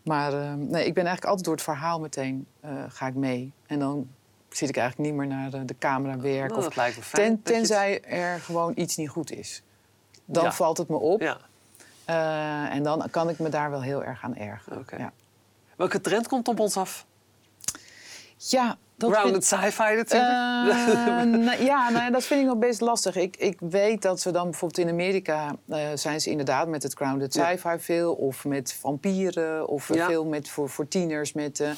Maar 0.03 0.34
eh, 0.34 0.53
nee, 0.53 0.86
ik 0.86 0.93
ben 0.93 1.05
eigenlijk 1.05 1.25
altijd 1.25 1.43
door 1.46 1.53
het 1.53 1.63
verhaal 1.63 2.00
meteen 2.00 2.48
eh, 2.60 2.72
ga 2.89 3.07
ik 3.07 3.13
mee. 3.15 3.51
En 3.67 3.79
dan 3.79 4.07
zit 4.50 4.69
ik 4.69 4.77
eigenlijk 4.77 5.10
niet 5.10 5.19
meer 5.19 5.27
naar 5.27 5.50
de, 5.50 5.65
de 5.65 5.75
camera 5.79 6.19
werken. 6.19 6.48
Nou, 6.48 6.57
of 6.57 6.63
dat 6.63 6.75
lijkt 6.75 6.98
me 6.98 7.03
fijn. 7.03 7.24
ten, 7.25 7.36
dat 7.43 7.48
je 7.48 7.51
het- 7.53 7.60
tenzij 7.67 8.01
er 8.03 8.39
gewoon 8.39 8.72
iets 8.75 8.96
niet 8.96 9.10
goed 9.10 9.31
is. 9.31 9.62
Dan 10.25 10.53
valt 10.53 10.77
het 10.77 10.88
me 10.89 10.98
op. 10.98 11.22
Ja. 11.22 11.38
eh, 12.05 12.75
en 12.75 12.84
dan 12.84 13.07
kan 13.12 13.29
ik 13.29 13.39
me 13.39 13.50
daar 13.50 13.69
wel 13.69 13.81
heel 13.81 14.03
erg 14.03 14.24
aan 14.24 14.36
ergeren. 14.36 15.12
Welke 15.75 16.01
trend 16.01 16.27
komt 16.27 16.48
op 16.48 16.60
ons 16.60 16.77
af? 16.77 17.05
ja, 18.38 18.77
dat 18.98 19.12
Rounded 19.13 19.46
sci-fi 19.46 19.96
natuurlijk. 19.96 20.32
Eh, 20.32 21.22
nou, 21.48 21.63
ja, 21.63 21.89
nou, 21.89 22.12
dat 22.12 22.24
vind 22.24 22.42
ik 22.42 22.46
nog 22.48 22.58
best 22.58 22.82
lastig. 22.82 23.16
Ik, 23.16 23.36
ik 23.38 23.60
weet 23.60 24.01
dat 24.01 24.22
ze 24.22 24.32
dan 24.32 24.44
bijvoorbeeld 24.44 24.88
in 24.88 24.94
Amerika 24.94 25.56
eh, 25.70 25.80
zijn 25.96 26.22
ze 26.22 26.30
inderdaad 26.30 26.68
met 26.68 26.84
het 26.84 26.94
grounded 26.94 27.34
Ja. 27.34 27.50
sci-fi 27.50 27.80
veel, 27.80 28.13
of 28.13 28.46
met 28.46 28.74
vampieren, 28.80 29.68
of 29.68 29.94
Ja. 29.94 30.08
veel 30.08 30.25
met, 30.25 30.50
voor, 30.50 30.70
voor 30.70 30.88
tieners 30.88 31.34
met 31.34 31.60
eh, 31.60 31.70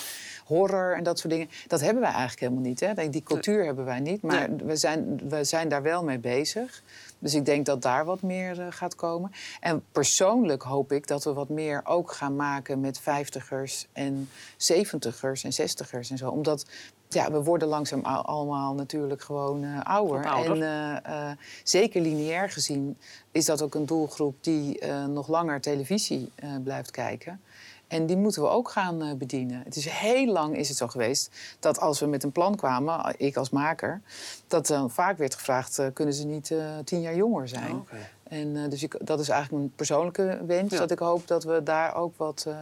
horror 0.45 0.95
en 0.95 1.03
dat 1.03 1.19
soort 1.19 1.33
dingen. 1.33 1.49
Dat 1.67 1.81
hebben 1.81 2.01
wij 2.01 2.11
eigenlijk 2.11 2.39
helemaal 2.39 2.63
niet. 2.63 2.79
Hè? 2.79 3.09
Die 3.09 3.23
cultuur 3.23 3.65
hebben 3.65 3.85
wij 3.85 3.99
niet, 3.99 4.21
maar 4.21 4.49
we, 4.65 4.75
zijn, 4.75 5.19
we 5.29 5.43
zijn 5.43 5.69
daar 5.69 5.81
wel 5.81 6.03
mee 6.03 6.19
bezig. 6.19 6.81
Dus 7.19 7.33
ik 7.33 7.45
denk 7.45 7.65
dat 7.65 7.81
daar 7.81 8.05
wat 8.05 8.21
meer 8.21 8.61
eh, 8.61 8.67
gaat 8.69 8.95
komen. 8.95 9.31
En 9.59 9.83
persoonlijk 9.91 10.63
hoop 10.63 10.91
ik 10.91 11.07
dat 11.07 11.23
we 11.23 11.33
wat 11.33 11.49
meer 11.49 11.81
ook 11.83 12.11
gaan 12.11 12.35
maken 12.35 12.79
met 12.79 12.99
vijftigers 12.99 13.87
en 13.93 14.29
zeventigers 14.57 15.43
en 15.43 15.53
zestigers 15.53 16.09
en 16.09 16.17
zo. 16.17 16.29
Omdat 16.29 16.65
ja, 17.09 17.31
we 17.31 17.43
worden 17.43 17.67
langzaam 17.67 18.01
al- 18.05 18.25
allemaal 18.25 18.73
natuurlijk 18.73 19.21
gewoon 19.21 19.63
eh, 19.63 19.81
ouder. 19.83 20.25
En 20.25 21.03
eh, 21.03 21.31
zeker 21.63 22.01
lineair 22.01 22.49
gezien 22.49 22.97
is 23.31 23.45
dat 23.45 23.61
ook 23.61 23.75
een 23.75 23.85
doelgroep 23.85 24.35
die 24.43 24.85
nog 25.07 25.27
langer 25.27 25.61
televisie 25.61 26.31
blijft 26.63 26.91
kijken. 26.91 27.41
En 27.89 28.05
die 28.05 28.17
moeten 28.17 28.41
we 28.41 28.47
ook 28.47 28.69
gaan 28.69 29.01
eh, 29.01 29.13
bedienen. 29.15 29.61
Het 29.65 29.75
is 29.75 29.89
heel 29.89 30.25
lang 30.31 30.57
is 30.57 30.67
het 30.69 30.77
zo 30.77 30.87
geweest 30.87 31.31
dat 31.59 31.79
als 31.79 31.99
we 31.99 32.05
met 32.05 32.23
een 32.23 32.31
plan 32.31 32.55
kwamen, 32.55 33.15
ik 33.17 33.37
als 33.37 33.49
maker, 33.49 34.01
dat 34.47 34.67
dan 34.67 34.91
vaak 34.91 35.17
werd 35.17 35.35
gevraagd: 35.35 35.79
eh, 35.79 35.85
kunnen 35.93 36.13
ze 36.13 36.25
niet 36.25 36.51
eh, 36.51 36.57
tien 36.85 37.01
jaar 37.01 37.15
jonger 37.15 37.47
zijn? 37.47 37.71
Oh. 37.71 37.89
En 38.23 38.55
eh, 38.55 38.69
dus 38.69 38.83
ik, 38.83 38.95
dat 39.01 39.19
is 39.19 39.29
eigenlijk 39.29 39.63
een 39.63 39.71
persoonlijke 39.75 40.41
wens. 40.45 40.71
Ja. 40.71 40.77
Dat 40.79 40.91
ik 40.91 40.99
hoop 40.99 41.27
dat 41.27 41.43
we 41.43 41.63
daar 41.63 41.95
ook 41.95 42.17
wat, 42.17 42.43
eh, 42.47 42.53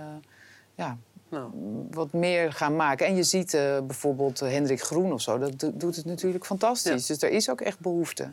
ja, 0.76 0.98
Nou, 1.30 1.50
wat 1.92 2.14
meer 2.14 2.54
gaan 2.54 2.76
maken. 2.76 3.06
En 3.06 3.16
je 3.16 3.24
ziet 3.24 3.54
eh, 3.54 3.78
bijvoorbeeld 3.84 4.42
eh, 4.42 4.52
Hendrik 4.52 4.82
Groen 4.82 5.14
of 5.14 5.22
zo. 5.22 5.38
Dat 5.38 5.60
do- 5.60 5.72
doet 5.74 5.96
het 5.96 6.06
natuurlijk 6.06 6.46
fantastisch. 6.46 7.06
Dus 7.06 7.22
er 7.22 7.30
is 7.30 7.50
ook 7.50 7.62
echt 7.62 7.80
behoefte 7.80 8.30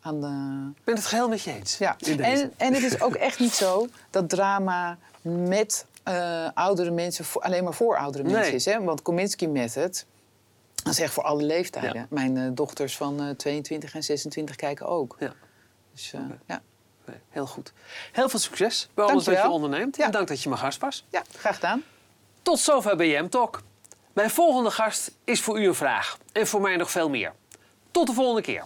aan 0.00 0.20
de... 0.20 0.70
ik 0.78 0.84
ben 0.84 0.94
het 0.94 1.06
geheel 1.06 1.28
met 1.28 1.42
je 1.42 1.52
eens. 1.52 1.78
Ja. 1.78 1.96
En, 1.98 2.52
en 2.56 2.74
het 2.74 2.82
is 2.82 3.00
ook 3.00 3.14
echt 3.14 3.38
niet 3.38 3.52
zo 3.52 3.86
dat 4.10 4.28
drama 4.28 4.98
met 5.22 5.86
eh, 6.02 6.48
oudere 6.54 6.90
mensen... 6.90 7.24
voor- 7.24 7.42
alleen 7.42 7.64
maar 7.64 7.74
voor 7.74 7.96
oudere 7.96 8.24
Nee. 8.24 8.32
mensen 8.32 8.54
is. 8.54 8.64
Hè? 8.64 8.82
Want 8.82 9.02
Kominsky 9.02 9.46
Method... 9.46 10.04
Dat 10.82 10.92
is 10.92 11.00
echt 11.00 11.12
voor 11.12 11.22
alle 11.22 11.42
leeftijden. 11.42 11.94
Ja. 11.94 12.06
Mijn 12.10 12.36
eh, 12.36 12.48
dochters 12.52 12.96
van 12.96 13.20
eh, 13.22 13.28
22 13.30 13.94
en 13.94 14.02
26 14.02 14.56
kijken 14.56 14.86
ook. 14.86 15.16
Ja. 15.18 15.32
Dus 15.92 16.10
ja. 16.46 16.62
Nee, 17.06 17.16
heel 17.28 17.46
goed. 17.46 17.72
Heel 18.12 18.28
veel 18.28 18.38
succes 18.38 18.88
bij 18.94 19.04
alles 19.04 19.26
wat 19.26 19.36
je 19.36 19.48
onderneemt. 19.48 19.96
Ja. 19.96 20.04
En 20.04 20.10
dank 20.10 20.28
dat 20.28 20.42
je 20.42 20.48
mijn 20.48 20.60
gast 20.60 20.80
was. 20.80 21.04
ja, 21.10 21.22
graag 21.36 21.54
gedaan. 21.54 21.82
Tot 22.42 22.58
zover 22.58 22.96
BM 22.96 23.28
Talk. 23.28 23.62
Mijn 24.12 24.30
volgende 24.30 24.70
gast 24.70 25.10
is 25.24 25.40
voor 25.40 25.60
u 25.60 25.66
een 25.66 25.74
vraag. 25.74 26.18
En 26.32 26.46
voor 26.46 26.60
mij 26.60 26.76
nog 26.76 26.90
veel 26.90 27.08
meer. 27.08 27.32
Tot 27.90 28.06
de 28.06 28.12
volgende 28.12 28.42
keer. 28.42 28.64